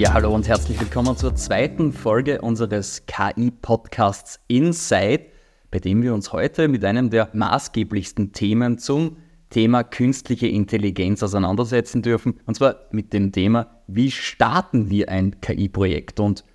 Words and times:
Ja, 0.00 0.14
hallo 0.14 0.34
und 0.34 0.48
herzlich 0.48 0.80
willkommen 0.80 1.14
zur 1.14 1.34
zweiten 1.34 1.92
Folge 1.92 2.40
unseres 2.40 3.04
KI-Podcasts 3.04 4.40
Inside, 4.48 5.26
bei 5.70 5.78
dem 5.78 6.00
wir 6.00 6.14
uns 6.14 6.32
heute 6.32 6.68
mit 6.68 6.86
einem 6.86 7.10
der 7.10 7.28
maßgeblichsten 7.34 8.32
Themen 8.32 8.78
zum 8.78 9.18
Thema 9.50 9.84
künstliche 9.84 10.46
Intelligenz 10.46 11.22
auseinandersetzen 11.22 12.00
dürfen. 12.00 12.40
Und 12.46 12.54
zwar 12.54 12.76
mit 12.92 13.12
dem 13.12 13.30
Thema, 13.30 13.82
wie 13.88 14.10
starten 14.10 14.88
wir 14.88 15.10
ein 15.10 15.38
KI-Projekt? 15.42 16.18
Und 16.18 16.46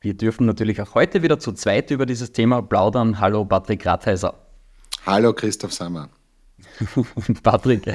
wir 0.00 0.14
dürfen 0.14 0.46
natürlich 0.46 0.80
auch 0.80 0.94
heute 0.94 1.24
wieder 1.24 1.40
zu 1.40 1.50
zweit 1.50 1.90
über 1.90 2.06
dieses 2.06 2.30
Thema 2.30 2.62
plaudern. 2.62 3.18
Hallo 3.18 3.44
Patrick 3.44 3.84
Rathheiser. 3.84 4.34
Hallo 5.04 5.32
Christoph 5.32 5.72
Sammer. 5.72 6.10
Patrick, 7.42 7.90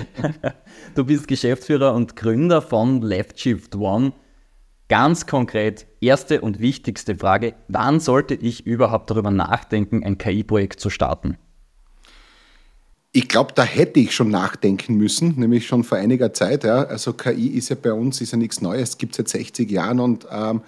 du 0.94 1.06
bist 1.06 1.26
Geschäftsführer 1.26 1.94
und 1.94 2.18
Gründer 2.18 2.62
von 2.62 3.02
Left 3.02 3.40
Shift 3.40 3.78
One. 3.78 4.12
Ganz 4.90 5.28
konkret, 5.28 5.86
erste 6.02 6.42
und 6.42 6.60
wichtigste 6.60 7.16
Frage, 7.16 7.54
wann 7.68 8.00
sollte 8.00 8.34
ich 8.34 8.66
überhaupt 8.66 9.12
darüber 9.12 9.30
nachdenken, 9.30 10.04
ein 10.04 10.18
KI-Projekt 10.18 10.80
zu 10.80 10.90
starten? 10.90 11.38
Ich 13.12 13.28
glaube, 13.28 13.54
da 13.54 13.64
hätte 13.64 14.00
ich 14.00 14.16
schon 14.16 14.30
nachdenken 14.30 14.96
müssen, 14.96 15.36
nämlich 15.40 15.68
schon 15.68 15.84
vor 15.84 16.00
einiger 16.00 16.34
Zeit. 16.34 16.64
Ja. 16.64 16.84
Also 16.84 17.14
KI 17.14 17.50
ist 17.50 17.70
ja 17.70 17.76
bei 17.80 17.94
uns 17.94 18.20
ist 18.20 18.32
ja 18.32 18.40
nichts 18.40 18.62
Neues, 18.62 18.98
gibt 18.98 19.14
es 19.14 19.18
seit 19.18 19.30
60 19.30 19.70
Jahren 19.70 20.00
und 20.00 20.26
ähm, 20.32 20.62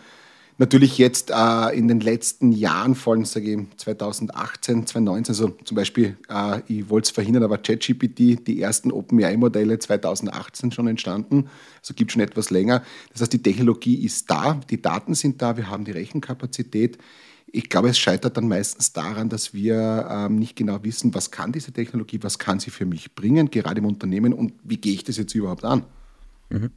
natürlich 0.62 1.00
jetzt 1.00 1.32
äh, 1.32 1.76
in 1.76 1.88
den 1.88 2.00
letzten 2.00 2.52
Jahren, 2.52 2.94
vor 2.94 3.14
allem 3.14 3.26
sage 3.26 3.52
ich 3.52 3.78
2018, 3.78 4.86
2019, 4.86 5.34
also 5.34 5.50
zum 5.66 5.76
Beispiel, 5.76 6.18
äh, 6.30 6.62
ich 6.68 6.88
wollte 6.88 7.08
es 7.08 7.12
verhindern, 7.12 7.44
aber 7.44 7.58
ChatGPT, 7.58 8.48
die 8.48 8.62
ersten 8.62 8.92
OpenAI-Modelle 8.92 9.80
2018 9.80 10.72
schon 10.72 10.88
entstanden, 10.88 11.50
also 11.80 11.96
gibt 11.96 12.12
schon 12.12 12.22
etwas 12.22 12.52
länger. 12.52 12.84
Das 13.12 13.22
heißt, 13.22 13.34
die 13.34 13.42
Technologie 13.42 14.06
ist 14.06 14.30
da, 14.30 14.62
die 14.70 14.80
Daten 14.80 15.16
sind 15.16 15.42
da, 15.42 15.58
wir 15.58 15.68
haben 15.68 15.84
die 15.84 15.92
Rechenkapazität. 15.92 17.00
Ich 17.52 17.68
glaube, 17.68 17.90
es 17.90 17.98
scheitert 17.98 18.38
dann 18.38 18.48
meistens 18.48 18.94
daran, 18.94 19.30
dass 19.30 19.56
wir 19.56 20.08
ähm, 20.10 20.36
nicht 20.36 20.56
genau 20.56 20.84
wissen, 20.84 21.14
was 21.16 21.32
kann 21.32 21.52
diese 21.52 21.72
Technologie, 21.72 22.20
was 22.22 22.38
kann 22.38 22.60
sie 22.60 22.70
für 22.70 22.86
mich 22.86 23.16
bringen, 23.16 23.50
gerade 23.50 23.80
im 23.80 23.86
Unternehmen 23.86 24.32
und 24.32 24.54
wie 24.64 24.78
gehe 24.78 24.94
ich 24.94 25.04
das 25.04 25.18
jetzt 25.18 25.34
überhaupt 25.34 25.66
an. 25.66 25.86
Mhm. 26.50 26.70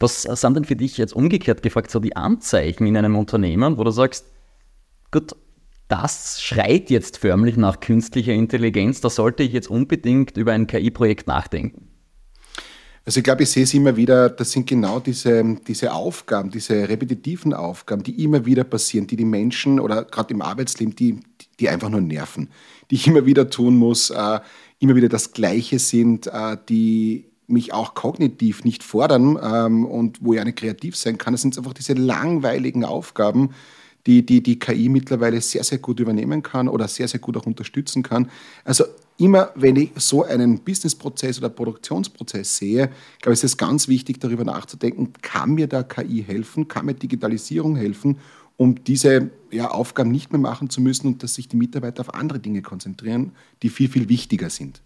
Was 0.00 0.22
sind 0.22 0.56
denn 0.56 0.64
für 0.64 0.76
dich 0.76 0.96
jetzt 0.96 1.14
umgekehrt 1.14 1.62
gefragt 1.62 1.90
so 1.90 2.00
die 2.00 2.16
Anzeichen 2.16 2.86
in 2.86 2.96
einem 2.96 3.16
Unternehmen, 3.16 3.76
wo 3.76 3.84
du 3.84 3.90
sagst, 3.90 4.24
gut, 5.10 5.36
das 5.88 6.40
schreit 6.40 6.88
jetzt 6.88 7.18
förmlich 7.18 7.56
nach 7.56 7.80
künstlicher 7.80 8.32
Intelligenz, 8.32 9.00
da 9.00 9.10
sollte 9.10 9.42
ich 9.42 9.52
jetzt 9.52 9.68
unbedingt 9.68 10.36
über 10.36 10.52
ein 10.52 10.66
KI-Projekt 10.66 11.26
nachdenken? 11.26 11.88
Also 13.04 13.18
ich 13.18 13.24
glaube, 13.24 13.42
ich 13.42 13.50
sehe 13.50 13.64
es 13.64 13.74
immer 13.74 13.96
wieder, 13.96 14.30
das 14.30 14.52
sind 14.52 14.66
genau 14.66 15.00
diese, 15.00 15.42
diese 15.66 15.92
Aufgaben, 15.92 16.50
diese 16.50 16.88
repetitiven 16.88 17.52
Aufgaben, 17.52 18.02
die 18.02 18.22
immer 18.22 18.46
wieder 18.46 18.62
passieren, 18.62 19.06
die 19.06 19.16
die 19.16 19.24
Menschen 19.24 19.80
oder 19.80 20.04
gerade 20.04 20.32
im 20.32 20.42
Arbeitsleben, 20.42 20.94
die, 20.94 21.20
die 21.58 21.68
einfach 21.68 21.88
nur 21.88 22.02
nerven, 22.02 22.50
die 22.90 22.96
ich 22.96 23.06
immer 23.06 23.26
wieder 23.26 23.50
tun 23.50 23.76
muss, 23.76 24.10
äh, 24.10 24.40
immer 24.78 24.94
wieder 24.94 25.08
das 25.08 25.32
Gleiche 25.32 25.78
sind, 25.78 26.26
äh, 26.26 26.56
die 26.68 27.29
mich 27.50 27.72
auch 27.72 27.94
kognitiv 27.94 28.64
nicht 28.64 28.82
fordern 28.82 29.38
ähm, 29.42 29.84
und 29.84 30.18
wo 30.20 30.34
ich 30.34 30.44
nicht 30.44 30.58
kreativ 30.58 30.96
sein 30.96 31.18
kann. 31.18 31.34
Das 31.34 31.42
sind 31.42 31.56
einfach 31.56 31.74
diese 31.74 31.94
langweiligen 31.94 32.84
Aufgaben, 32.84 33.50
die, 34.06 34.24
die 34.24 34.42
die 34.42 34.58
KI 34.58 34.88
mittlerweile 34.88 35.40
sehr, 35.40 35.64
sehr 35.64 35.78
gut 35.78 36.00
übernehmen 36.00 36.42
kann 36.42 36.68
oder 36.68 36.88
sehr, 36.88 37.08
sehr 37.08 37.20
gut 37.20 37.36
auch 37.36 37.46
unterstützen 37.46 38.02
kann. 38.02 38.30
Also 38.64 38.84
immer, 39.18 39.50
wenn 39.54 39.76
ich 39.76 39.90
so 39.96 40.24
einen 40.24 40.60
Businessprozess 40.60 41.38
oder 41.38 41.50
Produktionsprozess 41.50 42.56
sehe, 42.56 42.90
glaube 43.20 43.34
ich, 43.34 43.40
ist 43.40 43.44
es 43.44 43.56
ganz 43.56 43.88
wichtig, 43.88 44.20
darüber 44.20 44.44
nachzudenken, 44.44 45.12
kann 45.20 45.54
mir 45.54 45.66
da 45.66 45.82
KI 45.82 46.24
helfen, 46.26 46.68
kann 46.68 46.86
mir 46.86 46.94
Digitalisierung 46.94 47.76
helfen, 47.76 48.18
um 48.56 48.82
diese 48.84 49.30
ja, 49.50 49.70
Aufgaben 49.70 50.10
nicht 50.10 50.32
mehr 50.32 50.40
machen 50.40 50.70
zu 50.70 50.80
müssen 50.80 51.06
und 51.06 51.22
dass 51.22 51.34
sich 51.34 51.48
die 51.48 51.56
Mitarbeiter 51.56 52.00
auf 52.00 52.14
andere 52.14 52.40
Dinge 52.40 52.62
konzentrieren, 52.62 53.32
die 53.62 53.68
viel, 53.68 53.88
viel 53.88 54.08
wichtiger 54.08 54.50
sind 54.50 54.82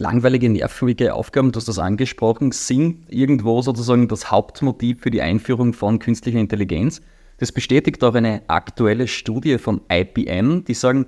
langweilige, 0.00 0.48
nervige 0.48 1.14
Aufgaben, 1.14 1.52
du 1.52 1.58
hast 1.58 1.68
das 1.68 1.78
angesprochen, 1.78 2.52
sind 2.52 3.04
irgendwo 3.08 3.62
sozusagen 3.62 4.08
das 4.08 4.30
Hauptmotiv 4.30 5.00
für 5.02 5.10
die 5.10 5.22
Einführung 5.22 5.72
von 5.72 5.98
künstlicher 5.98 6.38
Intelligenz. 6.38 7.00
Das 7.38 7.52
bestätigt 7.52 8.02
auch 8.02 8.14
eine 8.14 8.42
aktuelle 8.48 9.06
Studie 9.06 9.58
von 9.58 9.82
IBM, 9.92 10.64
die 10.64 10.74
sagen, 10.74 11.06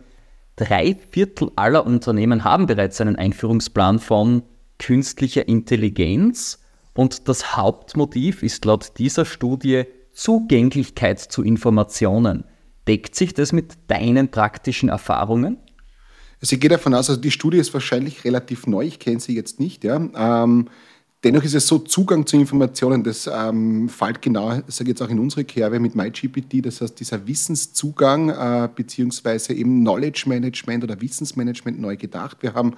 drei 0.57 0.97
Viertel 1.11 1.51
aller 1.57 1.85
Unternehmen 1.85 2.45
haben 2.45 2.67
bereits 2.67 3.01
einen 3.01 3.17
Einführungsplan 3.17 3.99
von 3.99 4.43
künstlicher 4.79 5.49
Intelligenz 5.49 6.63
und 6.95 7.29
das 7.29 7.57
Hauptmotiv 7.57 8.43
ist 8.43 8.65
laut 8.65 8.99
dieser 8.99 9.25
Studie 9.25 9.85
Zugänglichkeit 10.13 11.19
zu 11.19 11.43
Informationen. 11.43 12.45
Deckt 12.87 13.15
sich 13.15 13.33
das 13.33 13.53
mit 13.53 13.75
deinen 13.87 14.31
praktischen 14.31 14.91
Erfahrungen? 14.91 15.57
Also 16.43 16.55
ich 16.55 16.61
gehe 16.61 16.71
davon 16.71 16.93
aus, 16.93 17.09
also 17.09 17.21
die 17.21 17.31
Studie 17.31 17.59
ist 17.59 17.73
wahrscheinlich 17.73 18.25
relativ 18.25 18.67
neu, 18.67 18.85
ich 18.85 18.99
kenne 18.99 19.21
sie 19.21 19.35
jetzt 19.35 19.61
nicht. 19.61 19.85
Ja. 19.85 19.97
Ähm, 19.97 20.67
dennoch 21.23 21.45
ist 21.45 21.55
es 21.55 21.69
so, 21.69 21.79
Zugang 21.79 22.27
zu 22.27 22.37
Informationen, 22.37 23.05
das 23.05 23.31
ähm, 23.33 23.89
fällt 23.89 24.21
genau, 24.21 24.61
sage 24.67 24.91
jetzt 24.91 25.01
auch 25.03 25.09
in 25.09 25.21
unsere 25.21 25.45
Kerbe 25.45 25.79
mit 25.79 25.95
MyGPT, 25.95 26.67
das 26.67 26.81
heißt 26.81 26.99
dieser 26.99 27.29
Wissenszugang 27.29 28.31
äh, 28.31 28.69
beziehungsweise 28.75 29.55
eben 29.55 29.83
Knowledge 29.83 30.25
Management 30.27 30.83
oder 30.83 31.01
Wissensmanagement 31.01 31.81
neu 31.81 31.97
gedacht. 31.97 32.39
Wir 32.41 32.55
haben 32.55 32.75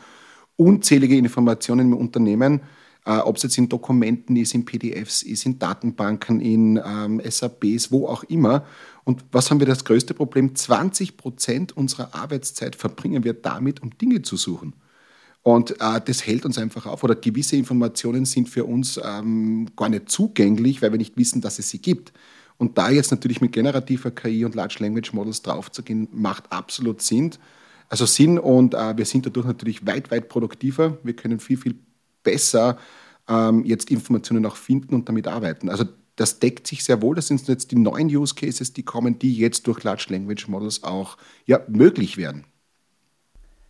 unzählige 0.57 1.17
Informationen 1.17 1.93
im 1.93 1.97
Unternehmen, 1.97 2.61
äh, 3.07 3.19
ob 3.19 3.37
es 3.37 3.43
jetzt 3.43 3.59
in 3.59 3.69
Dokumenten 3.69 4.37
ist, 4.37 4.55
in 4.55 4.65
PDFs 4.65 5.23
ist, 5.23 5.45
in 5.45 5.59
Datenbanken, 5.59 6.41
in 6.41 6.81
ähm, 6.85 7.21
SAPs, 7.25 7.93
wo 7.93 8.07
auch 8.07 8.25
immer. 8.25 8.65
Und 9.05 9.25
was 9.31 9.51
haben 9.51 9.61
wir 9.61 9.67
das 9.67 9.85
größte 9.85 10.15
Problem? 10.15 10.55
20 10.55 11.17
Prozent 11.17 11.77
unserer 11.77 12.15
Arbeitszeit 12.15 12.77
verbringen 12.77 13.25
wir 13.25 13.35
damit, 13.35 13.83
um 13.83 13.97
Dinge 13.99 14.23
zu 14.23 14.37
suchen. 14.37 14.75
Und 15.43 15.73
äh, 15.73 16.01
das 16.03 16.27
hält 16.27 16.47
uns 16.47 16.57
einfach 16.57 16.87
auf. 16.87 17.05
Oder 17.05 17.15
gewisse 17.15 17.57
Informationen 17.57 18.25
sind 18.25 18.49
für 18.49 18.65
uns 18.65 18.99
ähm, 19.05 19.69
gar 19.77 19.91
nicht 19.91 20.09
zugänglich, 20.09 20.81
weil 20.81 20.93
wir 20.93 20.99
nicht 20.99 21.19
wissen, 21.19 21.43
dass 21.43 21.59
es 21.59 21.69
sie 21.69 21.81
gibt. 21.81 22.15
Und 22.57 22.79
da 22.79 22.89
jetzt 22.89 23.11
natürlich 23.11 23.43
mit 23.43 23.53
generativer 23.53 24.11
KI 24.11 24.47
und 24.47 24.55
Large 24.55 24.77
Language 24.79 25.13
Models 25.13 25.43
draufzugehen, 25.43 26.09
macht 26.13 26.51
absolut 26.51 27.03
Sinn. 27.03 27.33
Also 27.91 28.07
Sinn 28.07 28.39
und 28.39 28.73
äh, 28.73 28.97
wir 28.97 29.05
sind 29.05 29.27
dadurch 29.27 29.47
natürlich 29.47 29.87
weit, 29.87 30.11
weit 30.11 30.31
produktiver. 30.31 30.97
Wir 31.03 31.15
können 31.15 31.41
viel, 31.41 31.59
viel 31.59 31.75
besser 32.25 32.79
ähm, 33.29 33.65
jetzt 33.65 33.91
Informationen 33.91 34.45
auch 34.47 34.57
finden 34.57 34.95
und 34.95 35.09
damit 35.09 35.29
arbeiten. 35.29 35.69
Also 35.69 35.85
das 36.17 36.39
deckt 36.39 36.67
sich 36.67 36.85
sehr 36.85 37.03
wohl. 37.03 37.15
Das 37.15 37.29
sind 37.29 37.47
jetzt 37.49 37.71
die 37.71 37.77
neuen 37.77 38.09
Use 38.09 38.35
Cases, 38.35 38.73
die 38.73 38.83
kommen, 38.83 39.19
die 39.19 39.37
jetzt 39.37 39.67
durch 39.67 39.83
Large 39.83 40.07
Language 40.11 40.49
Models 40.49 40.83
auch 40.83 41.17
ja, 41.47 41.61
möglich 41.69 42.17
werden. 42.17 42.45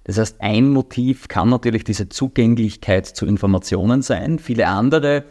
Das 0.04 0.18
heißt, 0.18 0.40
ein 0.40 0.68
Motiv 0.68 1.28
kann 1.28 1.48
natürlich 1.48 1.84
diese 1.84 2.10
Zugänglichkeit 2.10 3.06
zu 3.06 3.24
Informationen 3.24 4.02
sein. 4.02 4.38
Viele 4.38 4.68
andere 4.68 5.24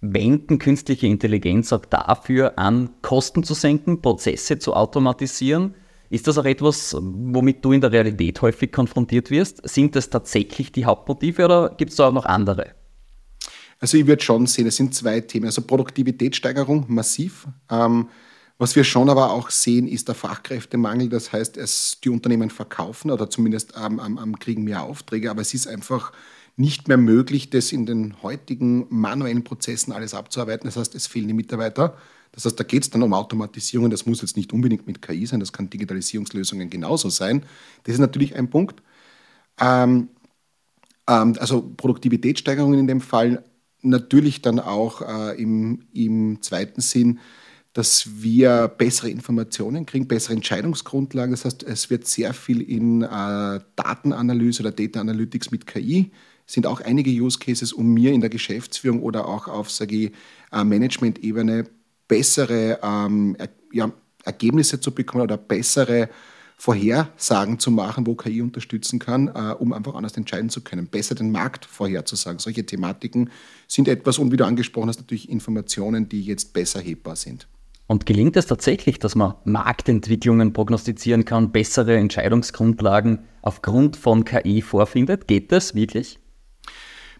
wenden 0.00 0.58
künstliche 0.58 1.08
Intelligenz 1.08 1.72
auch 1.72 1.84
dafür 1.84 2.58
an, 2.58 2.90
Kosten 3.02 3.42
zu 3.42 3.54
senken, 3.54 4.02
Prozesse 4.02 4.58
zu 4.58 4.74
automatisieren. 4.74 5.74
Ist 6.14 6.28
das 6.28 6.38
auch 6.38 6.44
etwas, 6.44 6.94
womit 6.96 7.64
du 7.64 7.72
in 7.72 7.80
der 7.80 7.90
Realität 7.90 8.40
häufig 8.40 8.70
konfrontiert 8.70 9.32
wirst? 9.32 9.68
Sind 9.68 9.96
das 9.96 10.10
tatsächlich 10.10 10.70
die 10.70 10.84
Hauptmotive 10.84 11.44
oder 11.44 11.74
gibt 11.76 11.90
es 11.90 11.96
da 11.96 12.06
auch 12.06 12.12
noch 12.12 12.24
andere? 12.24 12.76
Also 13.80 13.96
ich 13.96 14.06
würde 14.06 14.22
schon 14.22 14.46
sehen, 14.46 14.68
es 14.68 14.76
sind 14.76 14.94
zwei 14.94 15.18
Themen. 15.22 15.46
Also 15.46 15.62
Produktivitätssteigerung 15.62 16.84
massiv. 16.86 17.48
Ähm, 17.68 18.10
was 18.58 18.76
wir 18.76 18.84
schon 18.84 19.10
aber 19.10 19.32
auch 19.32 19.50
sehen, 19.50 19.88
ist 19.88 20.06
der 20.06 20.14
Fachkräftemangel. 20.14 21.08
Das 21.08 21.32
heißt, 21.32 21.56
es, 21.56 21.98
die 22.04 22.10
Unternehmen 22.10 22.50
verkaufen 22.50 23.10
oder 23.10 23.28
zumindest 23.28 23.72
ähm, 23.76 24.00
ähm, 24.00 24.38
kriegen 24.38 24.62
mehr 24.62 24.84
Aufträge, 24.84 25.32
aber 25.32 25.40
es 25.40 25.52
ist 25.52 25.66
einfach 25.66 26.12
nicht 26.54 26.86
mehr 26.86 26.96
möglich, 26.96 27.50
das 27.50 27.72
in 27.72 27.86
den 27.86 28.22
heutigen 28.22 28.86
manuellen 28.88 29.42
Prozessen 29.42 29.92
alles 29.92 30.14
abzuarbeiten. 30.14 30.68
Das 30.68 30.76
heißt, 30.76 30.94
es 30.94 31.08
fehlen 31.08 31.26
die 31.26 31.34
Mitarbeiter. 31.34 31.96
Das 32.34 32.44
heißt, 32.44 32.58
da 32.58 32.64
geht 32.64 32.82
es 32.82 32.90
dann 32.90 33.02
um 33.02 33.14
Automatisierung. 33.14 33.90
Das 33.90 34.06
muss 34.06 34.20
jetzt 34.20 34.36
nicht 34.36 34.52
unbedingt 34.52 34.86
mit 34.86 35.00
KI 35.00 35.24
sein, 35.26 35.40
das 35.40 35.52
kann 35.52 35.70
Digitalisierungslösungen 35.70 36.68
genauso 36.68 37.08
sein. 37.08 37.44
Das 37.84 37.94
ist 37.94 38.00
natürlich 38.00 38.34
ein 38.34 38.50
Punkt. 38.50 38.82
Ähm, 39.60 40.08
ähm, 41.08 41.36
also 41.38 41.62
Produktivitätssteigerungen 41.76 42.80
in 42.80 42.86
dem 42.86 43.00
Fall. 43.00 43.44
Natürlich 43.82 44.42
dann 44.42 44.58
auch 44.58 45.02
äh, 45.02 45.40
im, 45.40 45.86
im 45.92 46.42
zweiten 46.42 46.80
Sinn, 46.80 47.20
dass 47.74 48.22
wir 48.22 48.68
bessere 48.68 49.10
Informationen 49.10 49.84
kriegen, 49.84 50.08
bessere 50.08 50.34
Entscheidungsgrundlagen. 50.34 51.32
Das 51.32 51.44
heißt, 51.44 51.62
es 51.64 51.90
wird 51.90 52.06
sehr 52.06 52.32
viel 52.32 52.62
in 52.62 53.02
äh, 53.02 53.60
Datenanalyse 53.76 54.62
oder 54.62 54.72
Data 54.72 55.00
Analytics 55.00 55.50
mit 55.50 55.66
KI 55.66 56.10
sind 56.46 56.66
auch 56.66 56.80
einige 56.80 57.10
Use 57.10 57.38
Cases, 57.38 57.72
um 57.72 57.92
mir 57.92 58.12
in 58.12 58.20
der 58.20 58.30
Geschäftsführung 58.30 59.02
oder 59.02 59.26
auch 59.26 59.48
auf 59.48 59.70
sage 59.70 59.96
ich, 59.96 60.12
äh, 60.52 60.64
Management-Ebene 60.64 61.64
bessere 62.08 62.78
ähm, 62.82 63.36
er, 63.38 63.48
ja, 63.72 63.92
Ergebnisse 64.24 64.80
zu 64.80 64.92
bekommen 64.92 65.24
oder 65.24 65.36
bessere 65.36 66.08
Vorhersagen 66.56 67.58
zu 67.58 67.70
machen, 67.70 68.06
wo 68.06 68.14
KI 68.14 68.40
unterstützen 68.40 68.98
kann, 68.98 69.28
äh, 69.28 69.54
um 69.58 69.72
einfach 69.72 69.94
anders 69.94 70.16
entscheiden 70.16 70.50
zu 70.50 70.62
können, 70.62 70.86
besser 70.86 71.14
den 71.14 71.30
Markt 71.30 71.64
vorherzusagen. 71.64 72.38
Solche 72.38 72.64
Thematiken 72.64 73.30
sind 73.66 73.88
etwas, 73.88 74.18
und 74.18 74.32
wie 74.32 74.36
du 74.36 74.46
angesprochen 74.46 74.88
hast, 74.88 75.00
natürlich 75.00 75.28
Informationen, 75.28 76.08
die 76.08 76.22
jetzt 76.22 76.52
besser 76.52 76.80
hebbar 76.80 77.16
sind. 77.16 77.48
Und 77.86 78.06
gelingt 78.06 78.36
es 78.36 78.46
tatsächlich, 78.46 78.98
dass 78.98 79.14
man 79.14 79.34
Marktentwicklungen 79.44 80.54
prognostizieren 80.54 81.26
kann, 81.26 81.52
bessere 81.52 81.96
Entscheidungsgrundlagen 81.96 83.18
aufgrund 83.42 83.96
von 83.96 84.24
KI 84.24 84.62
vorfindet? 84.62 85.28
Geht 85.28 85.52
das 85.52 85.74
wirklich? 85.74 86.18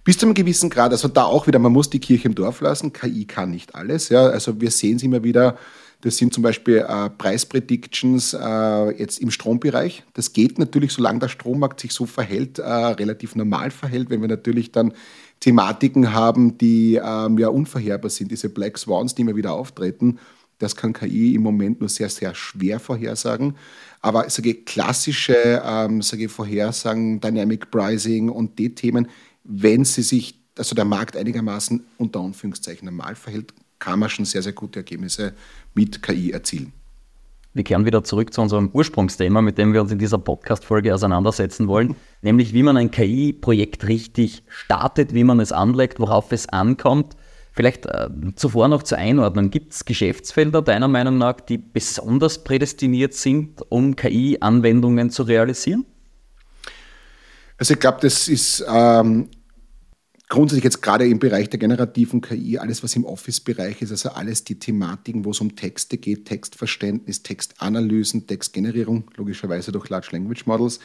Bis 0.05 0.19
zu 0.19 0.27
einem 0.27 0.35
gewissen 0.35 0.69
Grad, 0.69 0.93
also 0.93 1.09
da 1.09 1.25
auch 1.25 1.47
wieder, 1.47 1.59
man 1.59 1.73
muss 1.73 1.89
die 1.89 1.99
Kirche 1.99 2.29
im 2.29 2.35
Dorf 2.35 2.61
lassen. 2.61 2.93
KI 2.93 3.25
kann 3.25 3.51
nicht 3.51 3.75
alles. 3.75 4.11
Ja. 4.11 4.27
Also 4.27 4.61
wir 4.61 4.71
sehen 4.71 4.97
es 4.97 5.03
immer 5.03 5.25
wieder, 5.25 5.57
das 6.03 6.19
sind 6.19 6.35
zum 6.35 6.43
Beispiel 6.43 6.85
äh, 6.87 7.09
Preispredictions 7.09 8.35
äh, 8.35 8.99
jetzt 8.99 9.19
im 9.21 9.31
Strombereich. 9.31 10.05
Das 10.13 10.35
geht 10.35 10.59
natürlich, 10.59 10.93
solange 10.93 11.21
der 11.21 11.29
Strommarkt 11.29 11.81
sich 11.81 11.93
so 11.93 12.05
verhält, 12.05 12.59
äh, 12.59 12.69
relativ 12.69 13.35
normal 13.35 13.71
verhält. 13.71 14.11
Wenn 14.11 14.21
wir 14.21 14.29
natürlich 14.29 14.71
dann 14.71 14.93
Thematiken 15.41 16.13
haben, 16.13 16.59
die 16.59 17.01
ähm, 17.03 17.39
ja 17.39 17.49
unvorherbar 17.49 18.11
sind, 18.11 18.31
diese 18.31 18.51
Black 18.51 18.77
Swans, 18.77 19.15
die 19.15 19.23
immer 19.23 19.37
wieder 19.37 19.55
auftreten, 19.55 20.19
das 20.59 20.77
kann 20.77 20.93
KI 20.93 21.35
im 21.35 21.43
Moment 21.43 21.81
nur 21.81 21.89
sehr, 21.89 22.11
sehr 22.11 22.35
schwer 22.35 22.81
vorhersagen. 22.81 23.57
Aber 24.03 24.29
sage 24.29 24.55
klassische 24.55 25.63
ähm, 25.65 26.03
sage 26.03 26.29
Vorhersagen, 26.29 27.19
Dynamic 27.21 27.71
Pricing 27.71 28.29
und 28.29 28.59
die 28.59 28.75
Themen, 28.75 29.09
wenn 29.45 29.85
sie 29.85 30.03
sich, 30.03 30.41
also 30.59 30.75
der 30.75 30.85
Markt 30.85 31.17
einigermaßen 31.17 31.85
unter 31.99 32.21
Anführungszeichen 32.21 32.87
normal 32.87 33.15
verhält, 33.15 33.53
kann 33.79 33.99
man 33.99 34.09
schon 34.09 34.25
sehr, 34.25 34.43
sehr 34.43 34.53
gute 34.53 34.81
Ergebnisse 34.81 35.35
mit 35.75 36.03
KI 36.03 36.33
erzielen. 36.33 36.73
Wir 37.53 37.63
kehren 37.63 37.85
wieder 37.85 38.03
zurück 38.03 38.33
zu 38.35 38.41
unserem 38.43 38.71
Ursprungsthema, 38.73 39.41
mit 39.41 39.59
dem 39.59 39.73
wir 39.73 39.81
uns 39.81 39.93
in 39.93 39.99
dieser 39.99 40.19
Podcast-Folge 40.19 40.93
auseinandersetzen 40.93 41.69
wollen, 41.69 41.95
nämlich 42.21 42.53
wie 42.53 42.65
man 42.65 42.77
ein 42.77 42.91
KI-Projekt 42.91 43.87
richtig 43.87 44.43
startet, 44.49 45.15
wie 45.15 45.23
man 45.23 45.39
es 45.39 45.53
anlegt, 45.53 46.01
worauf 46.01 46.33
es 46.33 46.49
ankommt. 46.49 47.15
Vielleicht 47.53 47.87
äh, 47.87 48.09
zuvor 48.35 48.67
noch 48.67 48.83
zur 48.83 48.99
Einordnung. 48.99 49.51
Gibt 49.51 49.73
es 49.73 49.85
Geschäftsfelder 49.85 50.63
deiner 50.63 50.89
Meinung 50.89 51.19
nach, 51.19 51.41
die 51.41 51.59
besonders 51.59 52.43
prädestiniert 52.43 53.15
sind, 53.15 53.63
um 53.69 53.95
KI-Anwendungen 53.95 55.11
zu 55.11 55.23
realisieren? 55.23 55.87
Also 57.57 57.75
ich 57.75 57.81
glaube, 57.81 57.99
das 58.01 58.29
ist 58.29 58.65
ähm, 58.69 59.29
grundsätzlich 60.29 60.65
jetzt 60.65 60.83
gerade 60.83 61.07
im 61.07 61.19
Bereich 61.19 61.49
der 61.51 61.61
generativen 61.61 62.21
KI, 62.21 62.59
alles 62.59 62.83
was 62.83 62.97
im 62.97 63.05
Office-Bereich 63.05 63.83
ist, 63.83 63.93
also 63.93 64.11
alles 64.11 64.45
die 64.45 64.59
Thematiken, 64.59 65.25
wo 65.25 65.31
es 65.31 65.41
um 65.41 65.55
Texte 65.55 65.97
geht, 65.97 66.25
Textverständnis, 66.25 67.23
Textanalysen, 67.23 68.27
Textgenerierung, 68.27 69.11
logischerweise 69.17 69.71
durch 69.71 69.89
Large 69.89 70.09
Language 70.13 70.47
Models. 70.47 70.81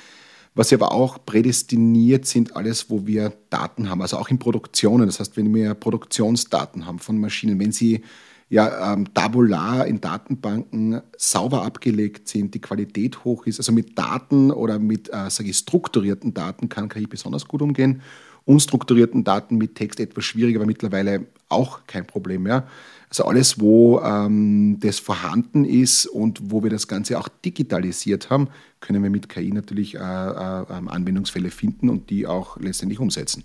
Was 0.56 0.74
aber 0.74 0.92
auch 0.92 1.26
prädestiniert 1.26 2.26
sind, 2.26 2.56
alles, 2.56 2.90
wo 2.90 3.06
wir 3.06 3.34
Daten 3.50 3.90
haben, 3.90 4.02
also 4.02 4.18
auch 4.18 4.30
in 4.30 4.40
Produktionen. 4.40 5.06
Das 5.06 5.20
heißt, 5.20 5.38
wenn 5.38 5.54
wir 5.54 5.74
Produktionsdaten 5.76 6.86
haben 6.86 7.00
von 7.00 7.20
Maschinen, 7.20 7.60
wenn 7.60 7.72
sie 7.72 8.04
ja 8.50 8.94
ähm, 8.94 9.14
tabular 9.14 9.86
in 9.86 10.02
Datenbanken 10.02 11.02
sauber 11.18 11.64
abgelegt 11.64 12.28
sind, 12.28 12.54
die 12.54 12.62
Qualität 12.62 13.24
hoch 13.24 13.46
ist, 13.46 13.60
also 13.60 13.72
mit 13.72 13.98
Daten 13.98 14.52
oder 14.52 14.80
mit 14.80 15.10
äh, 15.10 15.30
sage 15.30 15.50
ich, 15.50 15.58
strukturierten 15.58 16.34
Daten 16.34 16.70
kann 16.70 16.90
KI 16.90 17.08
besonders 17.08 17.48
gut 17.48 17.62
umgehen 17.62 18.02
unstrukturierten 18.50 19.24
Daten 19.24 19.58
mit 19.58 19.76
Text 19.76 20.00
etwas 20.00 20.26
schwieriger, 20.26 20.60
aber 20.60 20.66
mittlerweile 20.66 21.28
auch 21.50 21.82
kein 21.86 22.08
Problem 22.08 22.44
mehr. 22.44 22.68
Also 23.08 23.26
alles, 23.26 23.60
wo 23.60 24.00
ähm, 24.02 24.78
das 24.80 24.98
vorhanden 24.98 25.66
ist 25.66 26.08
und 26.08 26.52
wo 26.52 26.64
wir 26.64 26.72
das 26.72 26.88
Ganze 26.88 27.20
auch 27.20 27.28
digitalisiert 27.28 28.32
haben, 28.32 28.48
können 28.80 29.04
wir 29.04 29.12
mit 29.12 29.30
KI 29.30 29.52
natürlich 29.52 29.96
äh, 29.96 30.00
äh, 30.00 30.66
ähm, 30.72 30.88
Anwendungsfälle 30.88 31.52
finden 31.52 31.90
und 31.90 32.10
die 32.10 32.26
auch 32.26 32.58
letztendlich 32.58 33.00
umsetzen. 33.00 33.44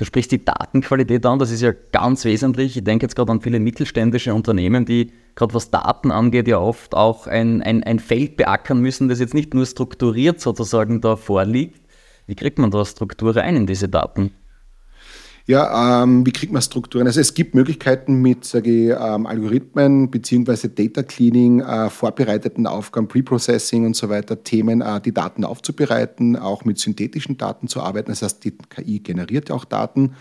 Du 0.00 0.06
sprichst 0.06 0.32
die 0.32 0.42
Datenqualität 0.42 1.26
an, 1.26 1.38
das 1.38 1.50
ist 1.50 1.60
ja 1.60 1.74
ganz 1.92 2.24
wesentlich. 2.24 2.74
Ich 2.74 2.82
denke 2.82 3.04
jetzt 3.04 3.16
gerade 3.16 3.32
an 3.32 3.42
viele 3.42 3.60
mittelständische 3.60 4.32
Unternehmen, 4.32 4.86
die 4.86 5.12
gerade 5.34 5.52
was 5.52 5.70
Daten 5.70 6.10
angeht, 6.10 6.48
ja 6.48 6.58
oft 6.58 6.94
auch 6.94 7.26
ein, 7.26 7.60
ein, 7.60 7.84
ein 7.84 7.98
Feld 7.98 8.38
beackern 8.38 8.80
müssen, 8.80 9.10
das 9.10 9.20
jetzt 9.20 9.34
nicht 9.34 9.52
nur 9.52 9.66
strukturiert 9.66 10.40
sozusagen 10.40 11.02
da 11.02 11.16
vorliegt, 11.16 11.82
wie 12.26 12.34
kriegt 12.34 12.58
man 12.58 12.70
da 12.70 12.82
Struktur 12.82 13.36
rein 13.36 13.56
in 13.56 13.66
diese 13.66 13.90
Daten? 13.90 14.30
Ja, 15.50 16.04
ähm, 16.04 16.24
wie 16.24 16.30
kriegt 16.30 16.52
man 16.52 16.62
Strukturen? 16.62 17.08
Also 17.08 17.18
es 17.18 17.34
gibt 17.34 17.56
Möglichkeiten 17.56 18.22
mit 18.22 18.44
sage 18.44 18.70
ich, 18.70 18.90
ähm, 18.90 19.26
Algorithmen 19.26 20.08
bzw. 20.08 20.68
Data 20.68 21.02
Cleaning, 21.02 21.58
äh, 21.58 21.90
vorbereiteten 21.90 22.68
Aufgaben, 22.68 23.08
Preprocessing 23.08 23.84
und 23.84 23.96
so 23.96 24.08
weiter, 24.08 24.44
Themen, 24.44 24.80
äh, 24.80 25.00
die 25.00 25.12
Daten 25.12 25.44
aufzubereiten, 25.44 26.36
auch 26.36 26.64
mit 26.64 26.78
synthetischen 26.78 27.36
Daten 27.36 27.66
zu 27.66 27.80
arbeiten. 27.82 28.12
Das 28.12 28.22
heißt, 28.22 28.44
die 28.44 28.52
KI 28.52 29.00
generiert 29.00 29.50
auch 29.50 29.64
Daten. 29.64 30.14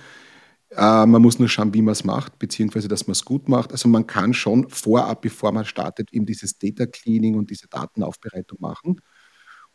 Äh, 0.71 1.05
man 1.05 1.21
muss 1.21 1.37
nur 1.37 1.47
schauen, 1.47 1.75
wie 1.75 1.83
man 1.83 1.91
es 1.91 2.03
macht, 2.03 2.39
beziehungsweise 2.39 2.87
dass 2.87 3.05
man 3.05 3.11
es 3.11 3.23
gut 3.23 3.49
macht. 3.49 3.71
Also 3.71 3.87
man 3.87 4.07
kann 4.07 4.33
schon 4.33 4.67
vorab, 4.69 5.21
bevor 5.21 5.51
man 5.51 5.65
startet, 5.65 6.11
eben 6.11 6.25
dieses 6.25 6.57
Data 6.57 6.87
Cleaning 6.87 7.35
und 7.35 7.51
diese 7.51 7.67
Datenaufbereitung 7.67 8.57
machen. 8.61 8.99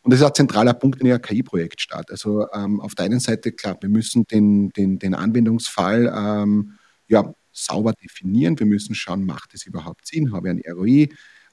Und 0.05 0.11
das 0.11 0.19
ist 0.19 0.27
ein 0.27 0.35
zentraler 0.35 0.75
Punkt 0.75 1.01
in 1.01 1.07
Ihr 1.07 1.17
KI-Projekt 1.17 1.81
statt. 1.81 2.11
Also 2.11 2.45
ähm, 2.53 2.79
auf 2.79 2.93
der 2.93 3.05
einen 3.05 3.19
Seite, 3.19 3.51
klar, 3.51 3.75
wir 3.81 3.89
müssen 3.89 4.27
den, 4.27 4.69
den, 4.69 4.99
den 4.99 5.15
Anwendungsfall 5.15 6.13
ähm, 6.15 6.73
ja, 7.07 7.33
sauber 7.51 7.91
definieren. 7.93 8.59
Wir 8.59 8.67
müssen 8.67 8.93
schauen, 8.93 9.25
macht 9.25 9.55
es 9.55 9.65
überhaupt 9.65 10.05
Sinn? 10.05 10.31
Habe 10.31 10.47
ich 10.47 10.67
ein 10.67 10.73
ROI? 10.75 11.09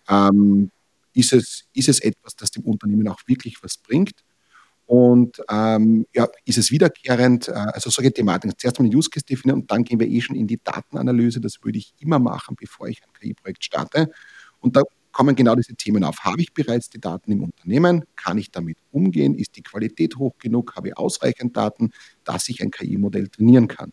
Ähm, 0.07 0.71
ist, 1.15 1.33
es, 1.33 1.65
ist 1.73 1.89
es 1.89 2.01
etwas, 2.01 2.37
das 2.37 2.51
dem 2.51 2.65
Unternehmen 2.65 3.09
auch 3.09 3.21
wirklich 3.27 3.57
was 3.63 3.79
bringt? 3.79 4.23
Und 4.85 5.41
ähm, 5.51 6.05
ja, 6.13 6.29
ist 6.45 6.59
es 6.59 6.71
wiederkehrend? 6.71 7.49
Äh, 7.49 7.53
also 7.53 7.89
solche 7.89 8.13
Thematiken. 8.13 8.55
Zuerst 8.59 8.79
mal 8.79 8.87
den 8.87 8.95
Use 8.95 9.09
Case 9.09 9.25
definieren 9.25 9.63
und 9.63 9.71
dann 9.71 9.83
gehen 9.83 9.99
wir 9.99 10.07
eh 10.07 10.21
schon 10.21 10.37
in 10.37 10.47
die 10.47 10.61
Datenanalyse. 10.63 11.41
Das 11.41 11.55
würde 11.63 11.79
ich 11.79 11.95
immer 12.01 12.19
machen, 12.19 12.55
bevor 12.61 12.87
ich 12.87 13.03
ein 13.03 13.15
KI-Projekt 13.19 13.65
starte. 13.65 14.11
Und 14.61 14.77
da 14.77 14.83
kommen 15.13 15.37
genau 15.37 15.55
diese 15.55 15.75
Themen 15.75 16.05
auf. 16.05 16.21
Habe 16.21 16.43
ich 16.43 16.53
bereits 16.53 16.91
die 16.91 17.01
Daten 17.01 17.31
im 17.33 17.43
Unternehmen? 17.43 18.05
Kann 18.17 18.39
ich 18.39 18.51
damit 18.51 18.79
umgehen? 18.91 19.35
Ist 19.35 19.57
die 19.57 19.63
Qualität 19.63 20.17
hoch 20.17 20.37
genug? 20.39 20.75
Habe 20.75 20.89
ich 20.89 20.97
ausreichend 20.97 21.57
Daten, 21.57 21.91
dass 22.25 22.49
ich 22.49 22.63
ein 22.63 22.71
KI-Modell 22.71 23.29
trainieren 23.29 23.69
kann? 23.69 23.93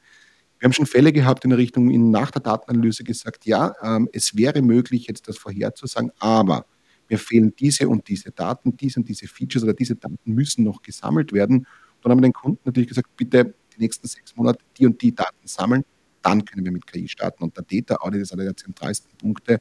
Wir 0.60 0.66
haben 0.66 0.74
schon 0.74 0.86
Fälle 0.86 1.14
gehabt 1.14 1.46
in 1.46 1.52
der 1.52 1.60
Richtung, 1.60 2.12
nach 2.12 2.32
der 2.32 2.42
Datenanalyse 2.42 3.06
gesagt, 3.06 3.46
ja, 3.46 3.74
ähm, 3.82 4.10
es 4.12 4.36
wäre 4.36 4.62
möglich, 4.62 5.08
jetzt 5.08 5.28
das 5.30 5.38
vorherzusagen, 5.38 6.12
aber 6.20 6.66
mir 7.10 7.18
fehlen 7.18 7.54
diese 7.58 7.88
und 7.88 8.08
diese 8.10 8.32
Daten, 8.32 8.76
diese 8.76 9.00
und 9.00 9.08
diese 9.08 9.28
Features 9.28 9.64
oder 9.64 9.74
diese 9.74 9.96
Daten 9.96 10.18
müssen 10.26 10.66
noch 10.66 10.82
gesammelt 10.82 11.32
werden. 11.32 11.66
Dann 12.02 12.12
haben 12.12 12.20
wir 12.20 12.24
den 12.24 12.34
Kunden 12.34 12.60
natürlich 12.66 12.90
gesagt, 12.90 13.16
bitte 13.16 13.54
die 13.76 13.80
nächsten 13.80 14.08
sechs 14.08 14.36
Monate 14.36 14.60
die 14.78 14.86
und 14.86 15.02
die 15.02 15.16
Daten 15.16 15.46
sammeln, 15.48 15.84
dann 16.22 16.44
können 16.44 16.66
wir 16.66 16.72
mit 16.72 16.86
KI 16.86 17.08
starten. 17.08 17.44
Und 17.44 17.56
der 17.56 17.64
Data 17.64 17.96
Audit 18.02 18.22
ist 18.22 18.34
einer 18.34 18.44
der 18.44 18.58
zentralsten 18.58 19.12
Punkte, 19.18 19.60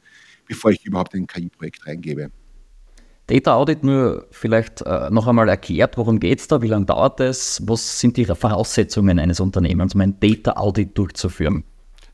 bevor 0.49 0.71
ich 0.71 0.85
überhaupt 0.85 1.13
in 1.13 1.23
ein 1.23 1.27
KI-Projekt 1.27 1.87
reingebe. 1.87 2.31
Data 3.27 3.53
Audit 3.53 3.83
nur 3.83 4.27
vielleicht 4.31 4.81
äh, 4.81 5.09
noch 5.11 5.27
einmal 5.27 5.47
erklärt, 5.47 5.97
worum 5.97 6.19
geht 6.19 6.39
es 6.39 6.47
da, 6.47 6.63
wie 6.63 6.67
lange 6.67 6.87
dauert 6.87 7.19
es, 7.19 7.61
was 7.65 7.99
sind 7.99 8.17
die 8.17 8.25
Voraussetzungen 8.25 9.19
eines 9.19 9.39
Unternehmens, 9.39 9.93
um 9.93 10.01
ein 10.01 10.19
Data 10.19 10.53
Audit 10.53 10.97
durchzuführen? 10.97 11.63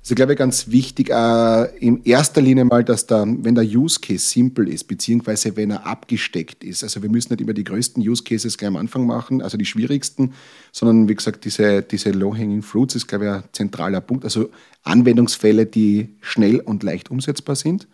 Also 0.01 0.11
ich 0.11 0.17
glaube, 0.17 0.35
ganz 0.35 0.69
wichtig, 0.69 1.09
äh, 1.09 1.77
in 1.79 2.03
erster 2.03 2.41
Linie 2.41 2.65
mal, 2.65 2.83
dass 2.83 3.07
da, 3.07 3.25
wenn 3.25 3.55
der 3.55 3.63
Use 3.63 3.99
Case 3.99 4.27
simpel 4.27 4.67
ist, 4.67 4.83
beziehungsweise 4.83 5.55
wenn 5.55 5.71
er 5.71 5.87
abgesteckt 5.87 6.63
ist, 6.63 6.83
also 6.83 7.01
wir 7.01 7.09
müssen 7.09 7.33
nicht 7.33 7.41
immer 7.41 7.53
die 7.53 7.63
größten 7.63 8.07
Use 8.07 8.23
Cases 8.23 8.55
gleich 8.55 8.67
am 8.67 8.75
Anfang 8.75 9.07
machen, 9.07 9.41
also 9.41 9.57
die 9.57 9.65
schwierigsten, 9.65 10.33
sondern 10.73 11.07
wie 11.07 11.15
gesagt, 11.15 11.45
diese, 11.45 11.81
diese 11.81 12.11
Low-Hanging 12.11 12.61
Fruits 12.61 12.93
ist, 12.93 13.07
glaube 13.07 13.25
ich, 13.25 13.31
ein 13.31 13.43
zentraler 13.53 14.01
Punkt, 14.01 14.25
also 14.25 14.49
Anwendungsfälle, 14.83 15.65
die 15.65 16.17
schnell 16.19 16.59
und 16.59 16.83
leicht 16.83 17.09
umsetzbar 17.09 17.55
sind. 17.55 17.87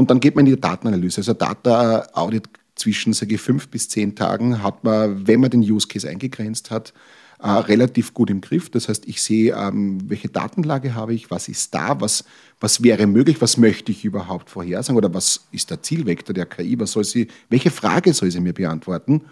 Und 0.00 0.10
dann 0.10 0.18
geht 0.18 0.34
man 0.34 0.46
in 0.46 0.54
die 0.54 0.58
Datenanalyse. 0.58 1.20
Also 1.20 1.34
Data 1.34 2.06
Audit 2.14 2.48
zwischen, 2.74 3.12
sage 3.12 3.34
ich, 3.34 3.40
fünf 3.42 3.68
bis 3.68 3.86
zehn 3.90 4.16
Tagen 4.16 4.62
hat 4.62 4.82
man, 4.82 5.26
wenn 5.26 5.40
man 5.40 5.50
den 5.50 5.60
Use 5.60 5.86
Case 5.86 6.08
eingegrenzt 6.08 6.70
hat, 6.70 6.94
äh, 7.38 7.50
relativ 7.50 8.14
gut 8.14 8.30
im 8.30 8.40
Griff. 8.40 8.70
Das 8.70 8.88
heißt, 8.88 9.06
ich 9.06 9.20
sehe, 9.20 9.54
ähm, 9.54 9.98
welche 10.08 10.30
Datenlage 10.30 10.94
habe 10.94 11.12
ich, 11.12 11.30
was 11.30 11.48
ist 11.48 11.74
da, 11.74 12.00
was, 12.00 12.24
was 12.60 12.82
wäre 12.82 13.06
möglich, 13.06 13.42
was 13.42 13.58
möchte 13.58 13.92
ich 13.92 14.06
überhaupt 14.06 14.48
vorhersagen 14.48 14.96
oder 14.96 15.12
was 15.12 15.44
ist 15.52 15.68
der 15.68 15.82
Zielvektor 15.82 16.32
der 16.32 16.46
KI, 16.46 16.80
was 16.80 16.92
soll 16.92 17.04
sie, 17.04 17.28
welche 17.50 17.70
Frage 17.70 18.14
soll 18.14 18.30
sie 18.30 18.40
mir 18.40 18.54
beantworten? 18.54 19.26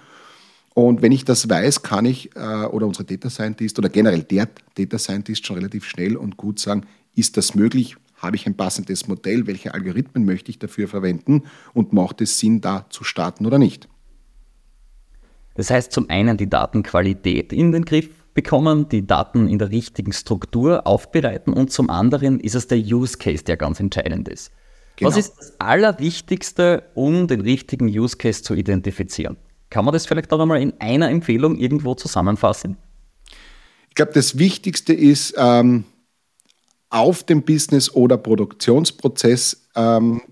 Und 0.75 1.01
wenn 1.01 1.13
ich 1.13 1.25
das 1.25 1.49
weiß, 1.49 1.83
kann 1.83 2.05
ich 2.05 2.37
äh, 2.37 2.41
oder 2.41 2.87
unsere 2.87 3.07
Data 3.07 3.31
Scientist 3.31 3.79
oder 3.79 3.89
generell 3.89 4.23
der 4.23 4.51
Data 4.75 4.99
Scientist 4.99 5.47
schon 5.47 5.57
relativ 5.57 5.87
schnell 5.87 6.15
und 6.15 6.37
gut 6.37 6.59
sagen, 6.59 6.83
ist 7.15 7.39
das 7.39 7.55
möglich, 7.55 7.97
habe 8.19 8.37
ich 8.37 8.47
ein 8.47 8.57
passendes 8.57 9.09
Modell? 9.09 9.47
Welche 9.47 9.75
Algorithmen 9.75 10.25
möchte 10.25 10.51
ich 10.51 10.59
dafür 10.59 10.89
verwenden? 10.89 11.45
Und 11.73 11.93
macht 11.93 12.21
es 12.21 12.39
Sinn, 12.39 12.61
da 12.61 12.87
zu 12.91 13.05
starten 13.05 13.47
oder 13.47 13.59
nicht? 13.59 13.89
Das 15.55 15.71
heißt 15.71 15.91
zum 15.91 16.09
einen 16.09 16.37
die 16.37 16.49
Datenqualität 16.49 17.53
in 17.53 17.73
den 17.73 17.85
Griff 17.85 18.11
bekommen, 18.35 18.89
die 18.89 19.05
Daten 19.05 19.49
in 19.49 19.59
der 19.59 19.71
richtigen 19.71 20.13
Struktur 20.13 20.87
aufbereiten 20.87 21.53
und 21.53 21.73
zum 21.73 21.91
anderen 21.91 22.39
ist 22.39 22.55
es 22.55 22.69
der 22.69 22.79
Use 22.79 23.19
Case, 23.19 23.43
der 23.43 23.57
ganz 23.57 23.81
entscheidend 23.81 24.29
ist. 24.29 24.53
Genau. 24.95 25.11
Was 25.11 25.17
ist 25.17 25.37
das 25.37 25.61
Allerwichtigste, 25.61 26.85
um 26.95 27.27
den 27.27 27.41
richtigen 27.41 27.87
Use 27.89 28.17
Case 28.17 28.43
zu 28.43 28.55
identifizieren? 28.55 29.37
Kann 29.71 29.85
man 29.85 29.93
das 29.93 30.07
vielleicht 30.07 30.33
auch 30.33 30.41
einmal 30.41 30.63
in 30.63 30.73
einer 30.81 31.11
Empfehlung 31.11 31.57
irgendwo 31.57 31.95
zusammenfassen? 31.95 32.77
Ich 33.89 33.97
glaube, 33.97 34.13
das 34.13 34.39
Wichtigste 34.39 34.93
ist, 34.93 35.35
ähm, 35.37 35.85
auf 36.91 37.23
dem 37.23 37.43
Business- 37.43 37.93
oder 37.95 38.17
Produktionsprozess 38.17 39.69
ähm, 39.77 40.23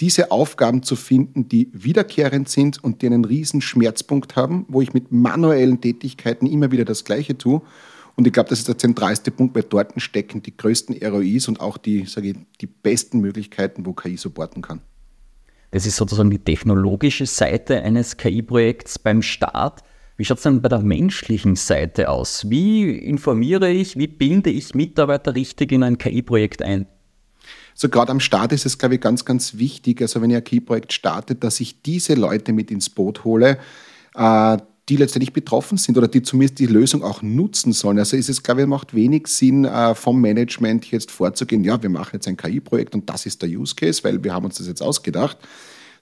diese 0.00 0.30
Aufgaben 0.30 0.82
zu 0.82 0.96
finden, 0.96 1.48
die 1.48 1.70
wiederkehrend 1.72 2.48
sind 2.48 2.82
und 2.82 3.02
die 3.02 3.06
einen 3.06 3.24
riesen 3.24 3.60
Schmerzpunkt 3.60 4.34
haben, 4.36 4.66
wo 4.68 4.82
ich 4.82 4.92
mit 4.92 5.12
manuellen 5.12 5.80
Tätigkeiten 5.80 6.46
immer 6.46 6.72
wieder 6.72 6.84
das 6.84 7.04
Gleiche 7.04 7.38
tue. 7.38 7.62
Und 8.16 8.26
ich 8.26 8.32
glaube, 8.32 8.50
das 8.50 8.58
ist 8.58 8.68
der 8.68 8.76
zentralste 8.76 9.30
Punkt, 9.30 9.54
weil 9.54 9.62
dort 9.62 9.92
stecken 10.02 10.42
die 10.42 10.56
größten 10.56 10.96
ROIs 11.02 11.48
und 11.48 11.60
auch 11.60 11.78
die, 11.78 12.04
sage 12.06 12.30
ich, 12.30 12.36
die 12.60 12.66
besten 12.66 13.20
Möglichkeiten, 13.20 13.86
wo 13.86 13.92
KI 13.92 14.16
supporten 14.16 14.60
kann. 14.60 14.80
Das 15.70 15.86
ist 15.86 15.96
sozusagen 15.96 16.30
die 16.30 16.38
technologische 16.38 17.24
Seite 17.24 17.82
eines 17.82 18.16
KI-Projekts 18.16 18.98
beim 18.98 19.22
Start. 19.22 19.82
Wie 20.22 20.26
schaut 20.26 20.36
es 20.36 20.44
denn 20.44 20.62
bei 20.62 20.68
der 20.68 20.78
menschlichen 20.78 21.56
Seite 21.56 22.08
aus? 22.08 22.48
Wie 22.48 22.92
informiere 22.92 23.68
ich, 23.72 23.96
wie 23.96 24.06
binde 24.06 24.50
ich 24.50 24.72
Mitarbeiter 24.72 25.34
richtig 25.34 25.72
in 25.72 25.82
ein 25.82 25.98
KI-Projekt 25.98 26.62
ein? 26.62 26.86
So 27.74 27.88
gerade 27.88 28.12
am 28.12 28.20
Start 28.20 28.52
ist 28.52 28.64
es, 28.64 28.78
glaube 28.78 28.94
ich, 28.94 29.00
ganz, 29.00 29.24
ganz 29.24 29.58
wichtig, 29.58 30.00
also 30.00 30.22
wenn 30.22 30.30
ihr 30.30 30.36
ein 30.36 30.44
KI-Projekt 30.44 30.92
startet, 30.92 31.42
dass 31.42 31.58
ich 31.58 31.82
diese 31.82 32.14
Leute 32.14 32.52
mit 32.52 32.70
ins 32.70 32.88
Boot 32.88 33.24
hole, 33.24 33.58
äh, 34.14 34.56
die 34.88 34.94
letztendlich 34.94 35.32
betroffen 35.32 35.76
sind 35.76 35.98
oder 35.98 36.06
die 36.06 36.22
zumindest 36.22 36.60
die 36.60 36.66
Lösung 36.66 37.02
auch 37.02 37.22
nutzen 37.22 37.72
sollen. 37.72 37.98
Also 37.98 38.16
ist 38.16 38.28
es, 38.28 38.44
glaube 38.44 38.60
ich, 38.60 38.68
macht 38.68 38.94
wenig 38.94 39.26
Sinn, 39.26 39.64
äh, 39.64 39.96
vom 39.96 40.20
Management 40.20 40.88
jetzt 40.92 41.10
vorzugehen, 41.10 41.64
ja, 41.64 41.82
wir 41.82 41.90
machen 41.90 42.10
jetzt 42.12 42.28
ein 42.28 42.36
KI-Projekt 42.36 42.94
und 42.94 43.10
das 43.10 43.26
ist 43.26 43.42
der 43.42 43.48
Use 43.48 43.74
Case, 43.74 44.04
weil 44.04 44.22
wir 44.22 44.32
haben 44.32 44.44
uns 44.44 44.58
das 44.58 44.68
jetzt 44.68 44.82
ausgedacht. 44.82 45.36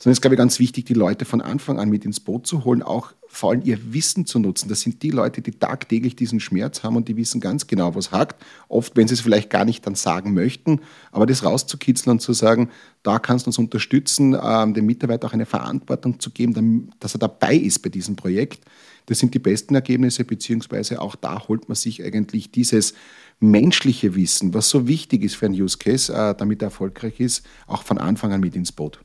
Sondern 0.02 0.12
es 0.12 0.16
ist, 0.16 0.22
glaube 0.22 0.34
ich, 0.34 0.38
ganz 0.38 0.58
wichtig, 0.58 0.86
die 0.86 0.94
Leute 0.94 1.26
von 1.26 1.42
Anfang 1.42 1.78
an 1.78 1.90
mit 1.90 2.06
ins 2.06 2.20
Boot 2.20 2.46
zu 2.46 2.64
holen, 2.64 2.82
auch 2.82 3.12
vor 3.28 3.50
allem 3.50 3.60
ihr 3.62 3.92
Wissen 3.92 4.24
zu 4.24 4.38
nutzen. 4.38 4.70
Das 4.70 4.80
sind 4.80 5.02
die 5.02 5.10
Leute, 5.10 5.42
die 5.42 5.50
tagtäglich 5.50 6.16
diesen 6.16 6.40
Schmerz 6.40 6.82
haben 6.82 6.96
und 6.96 7.06
die 7.06 7.18
wissen 7.18 7.38
ganz 7.38 7.66
genau, 7.66 7.94
was 7.94 8.10
hakt. 8.10 8.42
Oft, 8.68 8.96
wenn 8.96 9.06
sie 9.08 9.12
es 9.12 9.20
vielleicht 9.20 9.50
gar 9.50 9.66
nicht 9.66 9.86
dann 9.86 9.94
sagen 9.96 10.32
möchten, 10.32 10.80
aber 11.12 11.26
das 11.26 11.44
rauszukitzeln 11.44 12.12
und 12.12 12.20
zu 12.20 12.32
sagen, 12.32 12.70
da 13.02 13.18
kannst 13.18 13.44
du 13.44 13.50
uns 13.50 13.58
unterstützen, 13.58 14.34
ähm, 14.42 14.72
dem 14.72 14.86
Mitarbeiter 14.86 15.28
auch 15.28 15.34
eine 15.34 15.44
Verantwortung 15.44 16.18
zu 16.18 16.30
geben, 16.30 16.92
dass 16.98 17.14
er 17.14 17.18
dabei 17.18 17.54
ist 17.54 17.80
bei 17.80 17.90
diesem 17.90 18.16
Projekt. 18.16 18.64
Das 19.04 19.18
sind 19.18 19.34
die 19.34 19.38
besten 19.38 19.74
Ergebnisse, 19.74 20.24
beziehungsweise 20.24 21.02
auch 21.02 21.14
da 21.14 21.46
holt 21.46 21.68
man 21.68 21.76
sich 21.76 22.02
eigentlich 22.02 22.50
dieses 22.50 22.94
menschliche 23.38 24.14
Wissen, 24.14 24.54
was 24.54 24.70
so 24.70 24.88
wichtig 24.88 25.24
ist 25.24 25.36
für 25.36 25.44
einen 25.44 25.60
Use 25.60 25.76
Case, 25.76 26.10
äh, 26.10 26.34
damit 26.34 26.62
er 26.62 26.68
erfolgreich 26.68 27.20
ist, 27.20 27.44
auch 27.66 27.82
von 27.82 27.98
Anfang 27.98 28.32
an 28.32 28.40
mit 28.40 28.56
ins 28.56 28.72
Boot. 28.72 29.00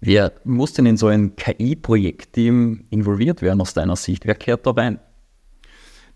Wer 0.00 0.32
muss 0.44 0.72
denn 0.74 0.86
in 0.86 0.96
so 0.96 1.08
ein 1.08 1.34
KI-Projektteam 1.36 2.84
involviert 2.90 3.42
werden 3.42 3.60
aus 3.60 3.74
deiner 3.74 3.96
Sicht? 3.96 4.26
Wer 4.26 4.34
kehrt 4.34 4.66
da 4.66 4.70
rein? 4.70 5.00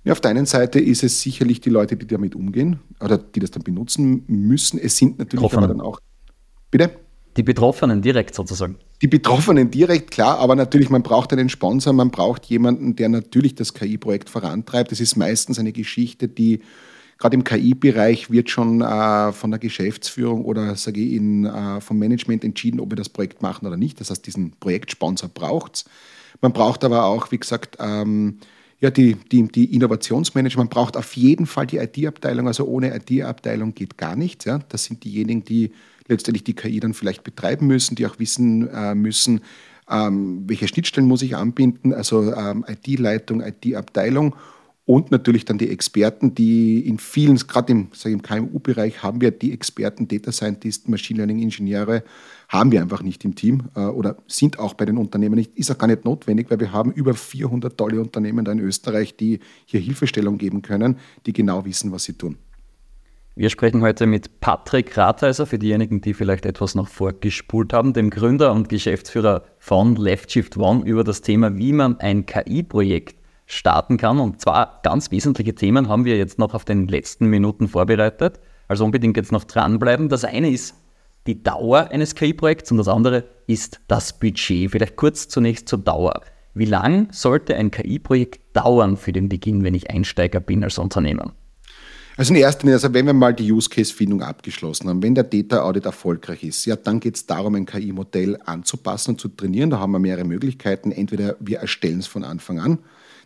Ja, 0.05 0.13
auf 0.13 0.21
der 0.21 0.33
einen 0.33 0.47
Seite 0.47 0.81
ist 0.81 1.05
es 1.05 1.21
sicherlich 1.21 1.61
die 1.61 1.71
Leute, 1.71 1.97
die 1.97 2.07
damit 2.07 2.35
umgehen 2.35 2.81
oder 3.01 3.19
die 3.19 3.41
das 3.41 3.53
dann 3.53 3.63
benutzen 3.63 4.25
müssen. 4.27 4.79
Es 4.79 4.97
sind 4.97 5.19
natürlich 5.19 5.53
aber 5.53 5.69
dann 5.69 5.81
auch. 5.81 6.01
Bitte? 6.71 6.91
Die 7.37 7.43
Betroffenen 7.43 8.03
direkt 8.03 8.35
sozusagen. 8.35 8.77
Die 9.01 9.07
Betroffenen 9.09 9.71
direkt, 9.71 10.11
klar, 10.11 10.39
aber 10.39 10.55
natürlich, 10.55 10.91
man 10.91 11.03
braucht 11.03 11.33
einen 11.33 11.49
Sponsor, 11.49 11.93
man 11.93 12.11
braucht 12.11 12.45
jemanden, 12.47 12.95
der 12.95 13.09
natürlich 13.09 13.55
das 13.55 13.75
KI-Projekt 13.75 14.29
vorantreibt. 14.29 14.93
Das 14.93 15.01
ist 15.01 15.17
meistens 15.17 15.59
eine 15.59 15.73
Geschichte, 15.73 16.29
die 16.29 16.61
Gerade 17.23 17.37
im 17.37 17.45
KI-Bereich 17.45 18.33
wird 18.33 18.51
schon 18.51 18.81
äh, 18.81 19.31
von 19.31 19.53
der 19.53 19.61
Geschäftsführung 19.61 20.45
oder 20.45 20.75
sage 20.75 21.01
ich, 21.01 21.13
in, 21.13 21.45
äh, 21.45 21.81
vom 21.81 21.97
Management 21.97 22.43
entschieden, 22.43 22.81
ob 22.81 22.91
wir 22.91 22.97
das 22.97 23.09
Projekt 23.09 23.43
machen 23.43 23.65
oder 23.65 23.77
nicht. 23.77 24.01
Das 24.01 24.11
heißt, 24.11 24.27
diesen 24.27 24.51
Projektsponsor 24.59 25.29
braucht 25.29 25.77
es. 25.77 25.85
Man 26.41 26.53
braucht 26.53 26.83
aber 26.83 27.05
auch, 27.05 27.31
wie 27.31 27.39
gesagt, 27.39 27.77
ähm, 27.79 28.39
ja, 28.81 28.91
die, 28.91 29.15
die, 29.15 29.47
die 29.47 29.73
Innovationsmanager. 29.73 30.59
Man 30.59 30.69
braucht 30.69 30.97
auf 30.97 31.15
jeden 31.15 31.47
Fall 31.47 31.69
die 31.69 31.77
IT-Abteilung. 31.77 32.49
Also 32.49 32.65
ohne 32.65 32.93
IT-Abteilung 32.93 33.73
geht 33.73 33.97
gar 33.97 34.17
nichts. 34.17 34.45
Ja? 34.45 34.59
Das 34.71 34.87
sind 34.87 35.05
diejenigen, 35.05 35.45
die 35.45 35.71
letztendlich 36.09 36.43
die 36.43 36.55
KI 36.55 36.81
dann 36.81 36.93
vielleicht 36.93 37.23
betreiben 37.23 37.69
müssen, 37.69 37.95
die 37.95 38.05
auch 38.05 38.19
wissen 38.19 38.67
äh, 38.67 38.97
müssen, 38.97 39.43
ähm, 39.89 40.43
welche 40.49 40.67
Schnittstellen 40.67 41.07
muss 41.07 41.23
ich 41.23 41.37
anbinden, 41.37 41.95
also 41.95 42.35
ähm, 42.35 42.65
IT-Leitung, 42.67 43.43
IT-Abteilung 43.43 44.35
und 44.85 45.13
natürlich 45.13 45.45
dann 45.45 45.59
die 45.59 45.71
Experten, 45.71 46.35
die 46.35 46.81
in 46.89 46.99
vielen, 46.99 47.37
gerade 47.37 47.73
im, 47.73 47.89
im 48.05 48.23
KMU-Bereich 48.23 49.03
haben 49.03 49.21
wir 49.21 49.31
die 49.31 49.53
Experten, 49.53 50.09
Data 50.09 50.33
Scientisten, 50.33 50.91
Machine 50.91 51.19
Learning-Ingenieure, 51.19 52.03
haben 52.49 52.73
wir 52.73 52.83
einfach 52.83 53.03
nicht 53.03 53.25
im 53.25 53.37
Team 53.37 53.71
äh, 53.77 53.81
oder 53.81 54.17
sind 54.27 54.59
auch 54.59 54.75
bei 54.75 54.85
den 54.85 54.99
Unternehmen 54.99 55.37
nicht, 55.37 55.57
ist 55.57 55.71
auch 55.71 55.79
gar 55.79 55.87
nicht 55.87 56.05
notwendig, 56.05 56.51
weil 56.51 56.59
wir 56.59 56.73
haben 56.73 56.91
über 56.93 57.15
400 57.15 57.77
tolle 57.79 58.01
Unternehmen 58.01 58.45
da 58.45 58.51
in 58.51 58.59
Österreich, 58.59 59.17
die 59.17 59.39
hier 59.67 59.81
Hilfestellung 59.81 60.37
geben 60.37 60.63
können, 60.63 60.99
die 61.27 61.33
genau 61.33 61.65
wissen, 61.65 61.93
was 61.93 62.05
sie 62.05 62.15
tun. 62.15 62.37
Wir 63.35 63.49
sprechen 63.51 63.81
heute 63.81 64.07
mit 64.07 64.41
Patrick 64.41 64.95
Ratheiser, 64.99 65.47
für 65.47 65.59
diejenigen, 65.59 66.03
die 66.03 66.13
vielleicht 66.13 66.45
etwas 66.45 66.75
noch 66.75 66.89
vorgespult 66.89 67.73
haben, 67.73 67.95
dem 67.95 68.11
Gründer 68.11 68.53
und 68.53 68.69
Geschäftsführer 68.69 69.45
von 69.59 69.97
Left 69.97 70.33
Shift 70.33 70.59
One, 70.59 70.85
über 70.85 71.03
das 71.05 71.23
Thema, 71.23 71.57
wie 71.57 71.73
man 71.73 71.99
ein 72.01 72.27
KI-Projekt 72.27 73.22
starten 73.53 73.97
kann. 73.97 74.19
Und 74.19 74.41
zwar 74.41 74.81
ganz 74.83 75.11
wesentliche 75.11 75.55
Themen 75.55 75.89
haben 75.89 76.05
wir 76.05 76.17
jetzt 76.17 76.39
noch 76.39 76.55
auf 76.55 76.65
den 76.65 76.89
letzten 76.89 77.27
Minuten 77.27 77.69
vorbereitet. 77.69 78.41
Also 78.69 78.85
unbedingt 78.85 79.17
jetzt 79.17 79.33
noch 79.33 79.45
dranbleiben. 79.45 80.09
Das 80.09 80.25
eine 80.25 80.51
ist 80.51 80.75
die 81.27 81.43
Dauer 81.43 81.89
eines 81.91 82.15
KI-Projekts 82.15 82.71
und 82.73 82.79
das 82.79 82.89
andere 82.89 83.25
ist 83.47 83.81
das 83.89 84.19
Budget. 84.19 84.71
Vielleicht 84.71 84.97
kurz 84.97 85.29
zunächst 85.29 85.69
zur 85.69 85.79
Dauer. 85.79 86.23
Wie 86.55 86.65
lang 86.65 87.09
sollte 87.13 87.57
ein 87.57 87.71
KI-Projekt 87.71 88.57
dauern 88.57 88.97
für 88.97 89.13
den 89.13 89.29
Beginn, 89.29 89.65
wenn 89.65 89.75
ich 89.75 89.91
Einsteiger 89.91 90.41
bin 90.41 90.65
als 90.65 90.79
Unternehmer? 90.79 91.33
Also 92.17 92.35
in 92.35 92.41
erster 92.41 92.65
Linie, 92.65 92.75
also 92.75 92.93
wenn 92.93 93.07
wir 93.07 93.15
mal 93.15 93.33
die 93.33 93.51
Use-Case-Findung 93.51 94.23
abgeschlossen 94.23 94.89
haben, 94.89 95.03
wenn 95.03 95.15
der 95.15 95.25
Data 95.25 95.63
Audit 95.63 95.87
erfolgreich 95.87 96.45
ist, 96.45 96.67
ja, 96.67 96.77
dann 96.77 97.01
geht 97.01 97.17
es 97.17 97.27
darum, 97.27 97.55
ein 97.55 97.65
KI-Modell 97.65 98.39
anzupassen 98.45 99.13
und 99.13 99.21
zu 99.21 99.29
trainieren. 99.29 99.71
Da 99.71 99.79
haben 99.79 99.93
wir 99.93 99.99
mehrere 99.99 100.25
Möglichkeiten. 100.25 100.93
Entweder 100.93 101.37
wir 101.41 101.61
erstellen 101.61 102.01
es 102.01 102.07
von 102.07 102.23
Anfang 102.23 102.59
an 102.59 102.79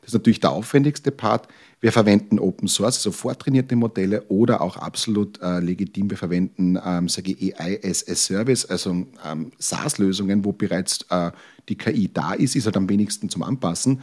das 0.06 0.14
ist 0.14 0.20
natürlich 0.20 0.38
der 0.38 0.52
aufwendigste 0.52 1.10
Part. 1.10 1.48
Wir 1.80 1.90
verwenden 1.90 2.38
Open 2.38 2.68
Source, 2.68 2.98
also 2.98 3.10
vortrainierte 3.10 3.74
Modelle 3.74 4.22
oder 4.28 4.60
auch 4.60 4.76
absolut 4.76 5.42
äh, 5.42 5.58
legitim. 5.58 6.08
Wir 6.08 6.16
verwenden 6.16 6.78
ähm, 6.84 7.08
sage 7.08 7.32
ich, 7.32 7.58
AI 7.58 7.80
as 7.82 8.06
a 8.08 8.14
Service, 8.14 8.64
also 8.64 9.04
ähm, 9.24 9.50
SaaS-Lösungen, 9.58 10.44
wo 10.44 10.52
bereits 10.52 11.04
äh, 11.10 11.32
die 11.68 11.74
KI 11.74 12.08
da 12.14 12.34
ist, 12.34 12.54
ist 12.54 12.66
halt 12.66 12.76
am 12.76 12.88
wenigsten 12.88 13.28
zum 13.28 13.42
Anpassen. 13.42 14.00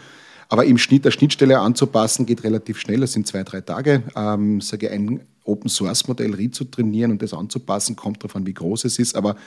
Aber 0.49 0.65
im 0.65 0.77
Schnitt 0.77 1.05
der 1.05 1.11
Schnittstelle 1.11 1.57
anzupassen 1.57 2.25
geht 2.25 2.43
relativ 2.43 2.81
schnell. 2.81 2.99
Das 2.99 3.13
sind 3.13 3.25
zwei, 3.25 3.43
drei 3.43 3.61
Tage. 3.61 4.03
Ähm, 4.13 4.59
sage 4.59 4.91
ein 4.91 5.21
Open 5.45 5.69
Source 5.69 6.09
Modell 6.09 6.51
zu 6.51 6.65
trainieren 6.65 7.11
und 7.11 7.21
das 7.21 7.33
anzupassen, 7.33 7.95
kommt 7.95 8.35
an, 8.35 8.45
wie 8.45 8.53
groß 8.53 8.83
es 8.83 8.99
ist. 8.99 9.15
Aber 9.15 9.37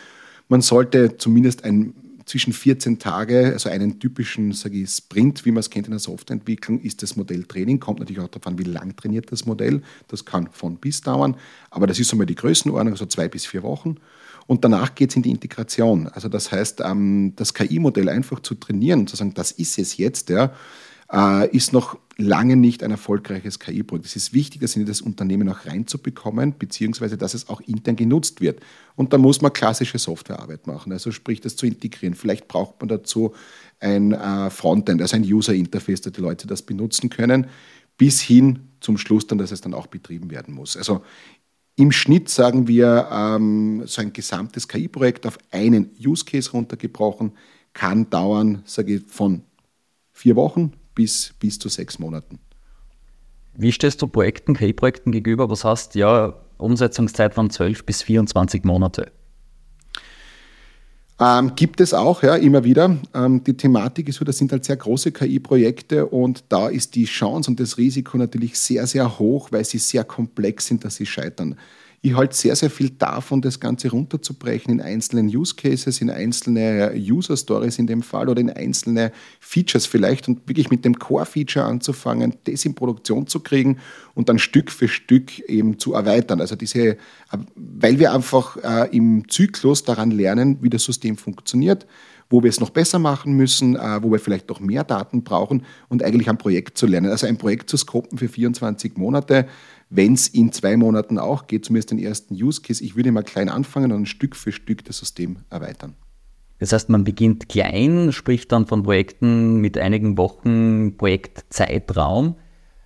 man 0.49 0.63
sollte 0.63 1.19
zumindest 1.19 1.65
ein 1.65 1.93
zwischen 2.27 2.53
14 2.53 2.99
Tage, 2.99 3.53
also 3.53 3.69
einen 3.69 3.99
typischen 4.01 4.53
ich, 4.53 4.87
Sprint, 4.87 5.45
wie 5.45 5.53
man 5.53 5.61
es 5.61 5.71
kennt 5.71 5.87
in 5.87 5.93
der 5.93 6.01
Softwareentwicklung, 6.01 6.81
ist 6.81 7.03
das 7.03 7.17
Modell 7.17 7.45
Training. 7.45 7.81
Kommt 7.81 8.01
natürlich 8.01 8.21
auch 8.21 8.29
an, 8.45 8.59
wie 8.59 8.65
lang 8.65 8.95
trainiert 8.97 9.31
das 9.31 9.47
Modell. 9.47 9.81
Das 10.09 10.25
kann 10.25 10.49
von 10.51 10.77
bis 10.77 11.01
dauern, 11.01 11.37
aber 11.71 11.87
das 11.87 11.99
ist 12.01 12.13
einmal 12.13 12.27
die 12.27 12.35
Größenordnung, 12.35 12.93
also 12.93 13.07
zwei 13.07 13.29
bis 13.29 13.47
vier 13.47 13.63
Wochen. 13.63 13.97
Und 14.49 14.65
danach 14.65 14.95
geht 14.95 15.11
es 15.11 15.17
in 15.17 15.23
die 15.23 15.31
Integration. 15.31 16.09
Also 16.09 16.29
das 16.29 16.53
heißt, 16.53 16.81
ähm, 16.85 17.33
das 17.37 17.55
KI-Modell 17.55 18.09
einfach 18.09 18.41
zu 18.41 18.55
trainieren, 18.55 19.07
zu 19.07 19.17
sagen, 19.17 19.35
das 19.35 19.53
ist 19.53 19.79
es 19.79 19.97
jetzt, 19.97 20.29
ja, 20.29 20.53
äh, 21.13 21.49
ist 21.55 21.73
noch 21.73 21.99
lange 22.19 22.57
nicht 22.57 22.83
ein 22.83 22.91
erfolgreiches 22.91 23.59
KI-Projekt. 23.59 24.07
Es 24.07 24.17
ist 24.17 24.33
wichtig, 24.33 24.63
das 24.63 24.75
in 24.75 24.87
das 24.87 25.03
Unternehmen 25.03 25.49
auch 25.49 25.67
reinzubekommen, 25.67 26.55
beziehungsweise 26.59 27.19
dass 27.19 27.35
es 27.35 27.49
auch 27.49 27.61
intern 27.61 27.97
genutzt 27.97 28.41
wird. 28.41 28.61
Und 28.95 29.13
da 29.13 29.19
muss 29.19 29.43
man 29.43 29.53
klassische 29.53 29.99
Softwarearbeit 29.99 30.67
machen, 30.67 30.93
also 30.93 31.13
sprich 31.13 31.41
das 31.41 31.57
zu 31.57 31.67
integrieren. 31.67 32.15
Vielleicht 32.15 32.49
braucht 32.49 32.81
man 32.81 32.89
dazu 32.89 33.35
ein 33.81 34.13
äh, 34.13 34.51
Frontend, 34.51 35.03
also 35.03 35.17
ein 35.17 35.25
User-Interface, 35.25 36.01
dass 36.01 36.13
die 36.15 36.23
Leute 36.23 36.47
das 36.47 36.63
benutzen 36.63 37.11
können, 37.11 37.49
bis 37.99 38.21
hin 38.21 38.61
zum 38.81 38.97
Schluss 38.97 39.27
dann, 39.27 39.39
dass 39.39 39.53
es 39.53 39.61
dann 39.61 39.75
auch 39.75 39.87
betrieben 39.87 40.31
werden 40.31 40.55
muss. 40.55 40.77
Also 40.77 41.03
im 41.77 41.93
Schnitt 41.93 42.31
sagen 42.31 42.69
wir, 42.69 43.09
ähm, 43.13 43.83
so 43.87 44.01
ein 44.01 44.15
gesamtes 44.15 44.67
KI-Projekt 44.67 45.27
auf 45.27 45.39
einen 45.51 45.91
Use-Case 46.03 46.51
runtergebrochen 46.53 47.33
kann 47.75 48.09
dauern, 48.09 48.63
sage 48.65 48.95
ich, 48.95 49.07
von 49.07 49.43
vier 50.13 50.35
Wochen 50.37 50.73
bis, 50.97 51.33
bis 51.39 51.61
zu 51.61 51.69
sechs 51.69 52.01
Monaten. 52.01 52.41
Wie 53.55 53.71
stehst 53.71 54.03
du 54.03 54.09
Projekten, 54.09 54.55
KI-Projekten 54.55 55.13
gegenüber? 55.13 55.49
Was 55.49 55.65
heißt, 55.65 55.95
ja, 55.95 56.35
Umsetzungszeit 56.59 57.35
von 57.35 57.51
12 57.51 57.87
bis 57.87 58.03
24 58.03 58.65
Monate? 58.65 59.13
Ähm, 61.19 61.53
gibt 61.57 61.81
es 61.81 61.95
auch, 61.95 62.23
ja, 62.23 62.35
immer 62.37 62.65
wieder. 62.65 62.99
Ähm, 63.15 63.43
die 63.43 63.57
Thematik 63.57 64.09
ist 64.09 64.17
so, 64.17 64.25
das 64.25 64.37
sind 64.37 64.53
halt 64.53 64.67
sehr 64.67 64.77
große 64.77 65.13
KI-Projekte 65.13 66.07
und 66.07 66.45
da 66.51 66.69
ist 66.69 66.95
die 66.95 67.07
Chance 67.07 67.51
und 67.51 67.61
das 67.61 67.79
Risiko 67.79 68.19
natürlich 68.19 68.59
sehr, 68.59 68.87
sehr 68.87 69.19
hoch, 69.19 69.49
weil 69.51 69.65
sie 69.65 69.79
sehr 69.79 70.05
komplex 70.05 70.67
sind, 70.67 70.85
dass 70.85 70.97
sie 70.97 71.07
scheitern. 71.07 71.57
Ich 72.03 72.15
halte 72.15 72.37
sehr, 72.37 72.55
sehr 72.55 72.71
viel 72.71 72.91
davon, 72.91 73.43
das 73.43 73.59
Ganze 73.59 73.91
runterzubrechen 73.91 74.73
in 74.73 74.81
einzelnen 74.81 75.27
Use 75.27 75.55
Cases, 75.55 76.01
in 76.01 76.11
einzelne 76.11 76.93
User 76.95 77.37
Stories 77.37 77.79
in 77.79 77.87
dem 77.87 78.03
Fall 78.03 78.29
oder 78.29 78.41
in 78.41 78.51
einzelne 78.51 79.13
Features 79.41 79.87
vielleicht 79.87 80.29
und 80.29 80.49
wirklich 80.49 80.71
mit 80.71 80.85
dem 80.85 80.99
Core-Feature 80.99 81.65
anzufangen, 81.65 82.35
das 82.45 82.65
in 82.65 82.75
Produktion 82.75 83.27
zu 83.27 83.41
kriegen 83.41 83.79
und 84.15 84.29
dann 84.29 84.39
Stück 84.39 84.71
für 84.71 84.89
Stück 84.89 85.39
eben 85.49 85.79
zu 85.79 85.95
erweitern. 85.95 86.41
Also 86.41 86.55
diese, 86.55 86.97
weil 87.55 87.99
wir 87.99 88.13
einfach 88.13 88.57
äh, 88.63 88.97
im 88.97 89.29
Zyklus 89.29 89.85
daran 89.85 90.11
lernen, 90.11 90.59
wie 90.61 90.71
das 90.71 90.85
System 90.85 91.17
funktioniert, 91.17 91.87
wo 92.29 92.43
wir 92.43 92.51
es 92.51 92.61
noch 92.61 92.71
besser 92.71 92.99
machen 92.99 93.35
müssen, 93.35 93.77
äh, 93.77 94.03
wo 94.03 94.11
wir 94.11 94.19
vielleicht 94.19 94.49
noch 94.49 94.61
mehr 94.61 94.85
Daten 94.85 95.23
brauchen 95.23 95.65
und 95.89 96.03
eigentlich 96.03 96.29
ein 96.29 96.39
Projekt 96.39 96.79
zu 96.79 96.87
lernen. 96.87 97.11
Also 97.11 97.27
ein 97.27 97.39
Projekt 97.39 97.71
zu 97.71 97.77
scopen 97.77 98.19
für 98.19 98.29
24 98.29 98.97
Monate, 98.97 99.47
wenn 99.91 100.15
es 100.15 100.29
in 100.29 100.53
zwei 100.53 100.77
Monaten 100.77 101.19
auch 101.19 101.47
geht, 101.47 101.65
zumindest 101.65 101.91
den 101.91 101.99
ersten 101.99 102.35
Use 102.35 102.61
Case. 102.61 102.83
Ich 102.83 102.97
würde 102.97 103.13
mal 103.13 103.23
klein 103.23 103.49
anfangen 103.49 103.93
und 103.93 104.07
Stück 104.07 104.35
für 104.35 104.53
Stück 104.53 104.85
das 104.85 104.99
System 104.99 105.39
erweitern. 105.51 105.95
Das 106.59 106.73
heißt, 106.73 106.89
man 106.89 107.05
beginnt 107.05 107.49
klein, 107.49 108.13
spricht 108.13 108.51
dann 108.51 108.67
von 108.67 108.83
Projekten 108.83 109.61
mit 109.61 109.77
einigen 109.77 110.17
Wochen 110.17 110.97
Projektzeitraum. 110.97 112.37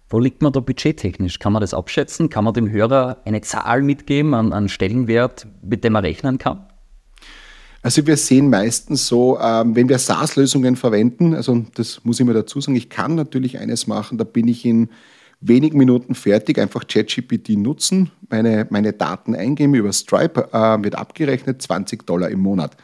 Wo 0.09 0.18
liegt 0.18 0.42
man 0.42 0.52
da 0.52 0.59
budgettechnisch? 0.59 1.38
Kann 1.38 1.52
man 1.52 1.61
das 1.61 1.73
abschätzen? 1.73 2.30
Kann 2.30 2.42
man 2.42 2.52
dem 2.52 2.68
Hörer 2.68 3.18
eine 3.25 3.42
Zahl 3.42 3.82
mitgeben 3.82 4.35
an, 4.35 4.52
an 4.52 4.68
Stellenwert, 4.68 5.47
mit 5.62 5.85
dem 5.85 5.94
er 5.94 6.02
rechnen 6.02 6.38
kann? 6.38 6.66
Also 7.83 8.07
wir 8.07 8.17
sehen 8.17 8.51
meistens 8.51 9.07
so, 9.07 9.39
ähm, 9.41 9.75
wenn 9.75 9.89
wir 9.89 9.99
SaaS-Lösungen 9.99 10.77
verwenden, 10.77 11.35
also 11.35 11.65
das 11.75 12.05
muss 12.05 12.21
ich 12.21 12.27
mir 12.27 12.35
dazu 12.35 12.61
sagen, 12.61 12.77
ich 12.77 12.91
kann 12.91 13.15
natürlich 13.15 13.59
eines 13.59 13.87
machen, 13.87 14.19
da 14.19 14.25
bin 14.25 14.49
ich 14.49 14.67
in 14.67 14.91
wenigen 15.41 15.79
Minuten 15.79 16.15
fertig, 16.15 16.59
einfach 16.59 16.87
ChatGPT 16.87 17.51
nutzen, 17.51 18.11
meine, 18.29 18.67
meine 18.69 18.93
Daten 18.93 19.35
eingeben, 19.35 19.75
über 19.75 19.93
Stripe 19.93 20.51
äh, 20.53 20.83
wird 20.85 20.95
abgerechnet, 20.95 21.63
20 21.63 22.07
Dollar 22.07 22.29
im 22.29 22.41
Monat. 22.41 22.77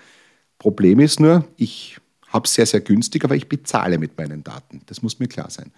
Problem 0.59 1.01
ist 1.01 1.21
nur, 1.21 1.45
ich 1.59 1.99
habe 2.29 2.47
es 2.47 2.55
sehr, 2.55 2.65
sehr 2.67 2.81
günstig, 2.81 3.25
aber 3.25 3.37
ich 3.37 3.49
bezahle 3.49 3.99
mit 3.99 4.17
meinen 4.17 4.43
Daten. 4.43 4.81
Das 4.87 5.03
muss 5.03 5.19
mir 5.19 5.29
klar 5.29 5.51
sein. 5.51 5.71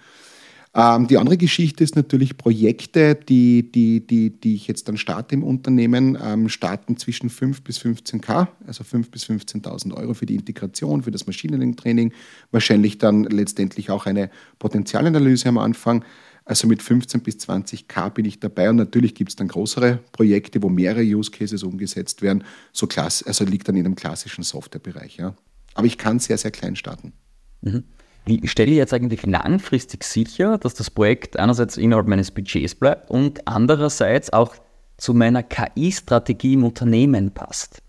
Ähm, 0.75 1.07
die 1.07 1.17
andere 1.17 1.37
Geschichte 1.37 1.83
ist 1.83 1.97
natürlich 1.97 2.37
Projekte, 2.37 3.15
die, 3.15 3.71
die, 3.73 4.07
die, 4.07 4.31
die 4.31 4.55
ich 4.55 4.69
jetzt 4.69 4.89
dann 4.89 4.97
starte 4.97 5.35
im 5.35 5.43
Unternehmen, 5.43 6.19
ähm, 6.23 6.49
starten 6.49 6.97
zwischen 6.97 7.31
5 7.31 7.63
bis 7.63 7.79
15k, 7.79 8.49
also 8.67 8.85
5 8.85 9.11
bis 9.11 9.25
15.000 9.25 9.95
Euro 9.95 10.15
für 10.15 10.27
die 10.27 10.35
Integration, 10.35 11.03
für 11.03 11.11
das 11.11 11.27
Machine 11.27 11.57
Learning 11.57 11.77
Training, 11.77 12.13
wahrscheinlich 12.51 12.99
dann 12.99 13.25
letztendlich 13.25 13.91
auch 13.91 14.07
eine 14.07 14.31
Potenzialanalyse 14.59 15.49
am 15.49 15.59
Anfang. 15.59 16.05
Also 16.45 16.67
mit 16.67 16.83
15 16.83 17.21
bis 17.21 17.37
20k 17.37 18.11
bin 18.11 18.25
ich 18.25 18.41
dabei 18.41 18.71
und 18.71 18.77
natürlich 18.77 19.15
gibt 19.15 19.31
es 19.31 19.37
dann 19.37 19.49
größere 19.49 19.99
Projekte, 20.13 20.63
wo 20.63 20.71
mehrere 20.71 21.03
Use 21.03 21.31
Cases 21.31 21.63
umgesetzt 21.63 22.23
werden. 22.23 22.43
So 22.73 22.87
klass 22.87 23.23
also 23.23 23.45
liegt 23.45 23.69
dann 23.69 23.77
in 23.77 23.85
einem 23.85 23.97
klassischen 23.97 24.43
Softwarebereich. 24.43 25.19
Ja. 25.19 25.35
Aber 25.75 25.87
ich 25.87 25.99
kann 25.99 26.19
sehr, 26.19 26.39
sehr 26.39 26.51
klein 26.51 26.75
starten. 26.75 27.13
Mhm. 27.61 27.85
Wie 28.29 28.47
stelle 28.47 28.71
ich 28.73 28.77
jetzt 28.77 28.93
eigentlich 28.93 29.25
langfristig 29.25 30.05
sicher, 30.05 30.59
dass 30.59 30.75
das 30.75 30.91
Projekt 30.91 31.39
einerseits 31.39 31.79
innerhalb 31.79 32.09
meines 32.09 32.31
Budgets 32.31 32.75
bleibt 32.75 33.11
und 33.11 33.49
andererseits 33.49 34.31
auch 34.35 34.55
zu 34.99 35.15
meiner 35.15 35.43
KI-Strategie 35.43 36.53
im 36.53 36.65
Unternehmen 36.65 37.31
passt? 37.31 37.81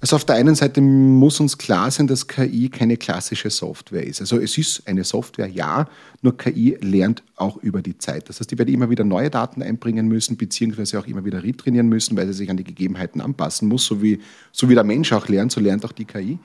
Also 0.00 0.16
auf 0.16 0.24
der 0.24 0.36
einen 0.36 0.54
Seite 0.54 0.80
muss 0.80 1.40
uns 1.40 1.58
klar 1.58 1.90
sein, 1.90 2.06
dass 2.06 2.26
KI 2.26 2.70
keine 2.70 2.96
klassische 2.96 3.50
Software 3.50 4.06
ist. 4.06 4.22
Also 4.22 4.38
es 4.38 4.56
ist 4.56 4.88
eine 4.88 5.04
Software, 5.04 5.48
ja, 5.48 5.86
nur 6.22 6.38
KI 6.38 6.78
lernt 6.80 7.22
auch 7.36 7.58
über 7.58 7.82
die 7.82 7.98
Zeit. 7.98 8.30
Das 8.30 8.40
heißt, 8.40 8.50
die 8.50 8.56
werde 8.56 8.72
immer 8.72 8.88
wieder 8.88 9.04
neue 9.04 9.28
Daten 9.28 9.62
einbringen 9.62 10.08
müssen, 10.08 10.38
beziehungsweise 10.38 10.98
auch 10.98 11.06
immer 11.06 11.26
wieder 11.26 11.42
retrainieren 11.42 11.90
müssen, 11.90 12.16
weil 12.16 12.28
sie 12.28 12.32
sich 12.32 12.48
an 12.48 12.56
die 12.56 12.64
Gegebenheiten 12.64 13.20
anpassen 13.20 13.68
muss. 13.68 13.84
So 13.84 14.00
wie, 14.00 14.20
so 14.52 14.70
wie 14.70 14.74
der 14.74 14.84
Mensch 14.84 15.12
auch 15.12 15.28
lernt, 15.28 15.52
so 15.52 15.60
lernt 15.60 15.84
auch 15.84 15.92
die 15.92 16.06
KI. 16.06 16.38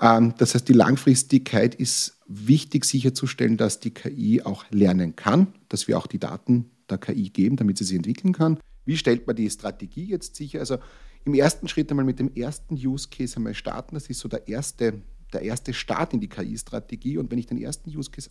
Ähm, 0.00 0.34
das 0.38 0.54
heißt, 0.54 0.68
die 0.68 0.74
Langfristigkeit 0.74 1.74
ist 1.74 2.18
wichtig 2.26 2.84
sicherzustellen, 2.84 3.56
dass 3.56 3.80
die 3.80 3.92
KI 3.92 4.42
auch 4.42 4.64
lernen 4.70 5.16
kann, 5.16 5.48
dass 5.68 5.88
wir 5.88 5.98
auch 5.98 6.06
die 6.06 6.18
Daten 6.18 6.70
der 6.90 6.98
KI 6.98 7.30
geben, 7.30 7.56
damit 7.56 7.78
sie 7.78 7.84
sie 7.84 7.96
entwickeln 7.96 8.32
kann. 8.32 8.58
Wie 8.84 8.96
stellt 8.96 9.26
man 9.26 9.36
die 9.36 9.50
Strategie 9.50 10.04
jetzt 10.04 10.36
sicher? 10.36 10.60
Also 10.60 10.78
im 11.24 11.34
ersten 11.34 11.68
Schritt 11.68 11.90
einmal 11.90 12.06
mit 12.06 12.18
dem 12.18 12.34
ersten 12.34 12.74
Use 12.74 13.08
Case 13.10 13.36
einmal 13.36 13.54
starten. 13.54 13.94
Das 13.94 14.08
ist 14.08 14.20
so 14.20 14.28
der 14.28 14.48
erste, 14.48 15.02
der 15.32 15.42
erste 15.42 15.74
Start 15.74 16.14
in 16.14 16.20
die 16.20 16.28
KI-Strategie. 16.28 17.18
Und 17.18 17.30
wenn 17.30 17.38
ich 17.38 17.46
den 17.46 17.60
ersten 17.60 17.90
Use 17.90 18.10
Case 18.10 18.30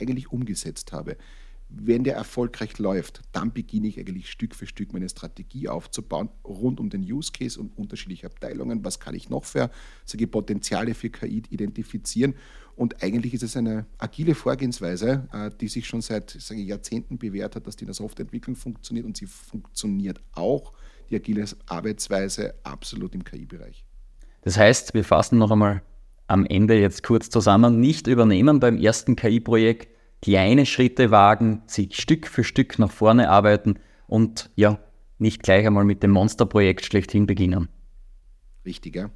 eigentlich 0.00 0.30
umgesetzt 0.30 0.92
habe, 0.92 1.16
wenn 1.68 2.04
der 2.04 2.14
erfolgreich 2.14 2.78
läuft, 2.78 3.22
dann 3.32 3.52
beginne 3.52 3.88
ich 3.88 3.98
eigentlich 3.98 4.30
Stück 4.30 4.54
für 4.54 4.66
Stück 4.66 4.92
meine 4.92 5.08
Strategie 5.08 5.68
aufzubauen 5.68 6.28
rund 6.44 6.78
um 6.78 6.90
den 6.90 7.02
Use 7.02 7.32
Case 7.32 7.58
und 7.58 7.76
unterschiedliche 7.76 8.26
Abteilungen. 8.26 8.84
Was 8.84 9.00
kann 9.00 9.14
ich 9.14 9.28
noch 9.28 9.44
für 9.44 9.70
solche 10.04 10.26
Potenziale 10.28 10.94
für 10.94 11.10
KI 11.10 11.42
identifizieren? 11.50 12.34
Und 12.76 13.02
eigentlich 13.02 13.34
ist 13.34 13.42
es 13.42 13.56
eine 13.56 13.86
agile 13.98 14.34
Vorgehensweise, 14.34 15.28
äh, 15.32 15.50
die 15.60 15.68
sich 15.68 15.86
schon 15.86 16.02
seit 16.02 16.30
sage 16.30 16.60
Jahrzehnten 16.60 17.18
bewährt 17.18 17.56
hat, 17.56 17.66
dass 17.66 17.76
die 17.76 17.84
in 17.84 17.88
der 17.88 17.94
Softwareentwicklung 17.94 18.54
funktioniert 18.54 19.06
und 19.06 19.16
sie 19.16 19.26
funktioniert 19.26 20.20
auch, 20.32 20.72
die 21.10 21.16
agile 21.16 21.46
Arbeitsweise, 21.66 22.54
absolut 22.64 23.14
im 23.14 23.24
KI-Bereich. 23.24 23.84
Das 24.42 24.58
heißt, 24.58 24.94
wir 24.94 25.04
fassen 25.04 25.38
noch 25.38 25.50
einmal 25.50 25.82
am 26.26 26.44
Ende 26.44 26.78
jetzt 26.78 27.02
kurz 27.02 27.30
zusammen, 27.30 27.80
nicht 27.80 28.06
übernehmen 28.06 28.60
beim 28.60 28.76
ersten 28.76 29.16
KI-Projekt, 29.16 29.95
kleine 30.22 30.66
Schritte 30.66 31.10
wagen, 31.10 31.62
sich 31.66 31.96
Stück 31.96 32.26
für 32.26 32.44
Stück 32.44 32.78
nach 32.78 32.90
vorne 32.90 33.30
arbeiten 33.30 33.78
und 34.06 34.50
ja, 34.56 34.78
nicht 35.18 35.42
gleich 35.42 35.66
einmal 35.66 35.84
mit 35.84 36.02
dem 36.02 36.10
Monsterprojekt 36.10 36.84
schlechthin 36.84 37.26
beginnen. 37.26 37.68
Richtig, 38.64 38.96
ja. 38.96 39.10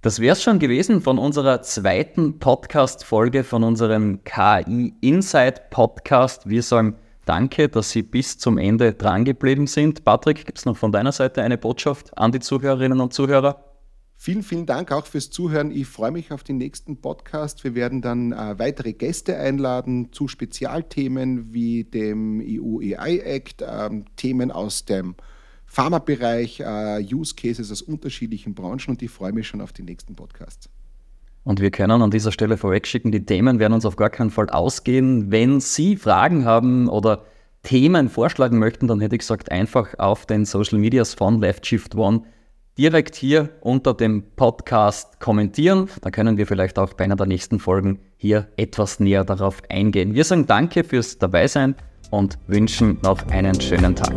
Das 0.00 0.20
wäre 0.20 0.34
es 0.34 0.42
schon 0.42 0.60
gewesen 0.60 1.00
von 1.00 1.18
unserer 1.18 1.60
zweiten 1.62 2.38
Podcast-Folge 2.38 3.42
von 3.42 3.64
unserem 3.64 4.22
KI 4.22 4.94
Insight 5.00 5.70
Podcast. 5.70 6.48
Wir 6.48 6.62
sagen 6.62 6.96
Danke, 7.28 7.68
dass 7.68 7.90
Sie 7.90 8.02
bis 8.02 8.38
zum 8.38 8.56
Ende 8.56 8.94
drangeblieben 8.94 9.66
sind. 9.66 10.02
Patrick, 10.02 10.46
gibt 10.46 10.56
es 10.56 10.64
noch 10.64 10.78
von 10.78 10.92
deiner 10.92 11.12
Seite 11.12 11.42
eine 11.42 11.58
Botschaft 11.58 12.16
an 12.16 12.32
die 12.32 12.40
Zuhörerinnen 12.40 13.00
und 13.00 13.12
Zuhörer? 13.12 13.67
Vielen, 14.20 14.42
vielen 14.42 14.66
Dank 14.66 14.90
auch 14.90 15.06
fürs 15.06 15.30
Zuhören. 15.30 15.70
Ich 15.70 15.86
freue 15.86 16.10
mich 16.10 16.32
auf 16.32 16.42
den 16.42 16.58
nächsten 16.58 17.00
Podcast. 17.00 17.62
Wir 17.62 17.76
werden 17.76 18.02
dann 18.02 18.32
äh, 18.32 18.58
weitere 18.58 18.92
Gäste 18.92 19.36
einladen 19.36 20.08
zu 20.10 20.26
Spezialthemen 20.26 21.54
wie 21.54 21.84
dem 21.84 22.42
EU 22.44 22.80
AI 22.80 23.18
Act, 23.18 23.62
äh, 23.62 23.90
Themen 24.16 24.50
aus 24.50 24.84
dem 24.84 25.14
Pharmabereich, 25.66 26.58
äh, 26.58 27.06
Use 27.14 27.36
Cases 27.36 27.70
aus 27.70 27.80
unterschiedlichen 27.80 28.56
Branchen 28.56 28.88
und 28.88 29.02
ich 29.02 29.10
freue 29.12 29.32
mich 29.32 29.46
schon 29.46 29.60
auf 29.60 29.72
die 29.72 29.84
nächsten 29.84 30.16
Podcasts. 30.16 30.68
Und 31.44 31.60
wir 31.60 31.70
können 31.70 32.02
an 32.02 32.10
dieser 32.10 32.32
Stelle 32.32 32.56
vorwegschicken, 32.56 33.12
die 33.12 33.24
Themen 33.24 33.60
werden 33.60 33.74
uns 33.74 33.86
auf 33.86 33.94
gar 33.94 34.10
keinen 34.10 34.30
Fall 34.30 34.50
ausgehen. 34.50 35.30
Wenn 35.30 35.60
Sie 35.60 35.94
Fragen 35.96 36.44
haben 36.44 36.88
oder 36.88 37.24
Themen 37.62 38.08
vorschlagen 38.08 38.58
möchten, 38.58 38.88
dann 38.88 38.98
hätte 38.98 39.14
ich 39.14 39.20
gesagt, 39.20 39.52
einfach 39.52 39.96
auf 39.96 40.26
den 40.26 40.44
Social 40.44 40.80
Medias 40.80 41.14
von 41.14 41.40
Left 41.40 41.64
Shift 41.64 41.94
One 41.94 42.24
direkt 42.78 43.16
hier 43.16 43.50
unter 43.60 43.92
dem 43.92 44.22
Podcast 44.36 45.20
kommentieren. 45.20 45.88
Dann 46.00 46.12
können 46.12 46.36
wir 46.36 46.46
vielleicht 46.46 46.78
auch 46.78 46.94
bei 46.94 47.04
einer 47.04 47.16
der 47.16 47.26
nächsten 47.26 47.58
Folgen 47.58 47.98
hier 48.16 48.48
etwas 48.56 49.00
näher 49.00 49.24
darauf 49.24 49.62
eingehen. 49.68 50.14
Wir 50.14 50.24
sagen 50.24 50.46
danke 50.46 50.84
fürs 50.84 51.18
Dabeisein 51.18 51.74
und 52.10 52.38
wünschen 52.46 52.98
noch 53.02 53.26
einen 53.28 53.60
schönen 53.60 53.94
Tag. 53.94 54.14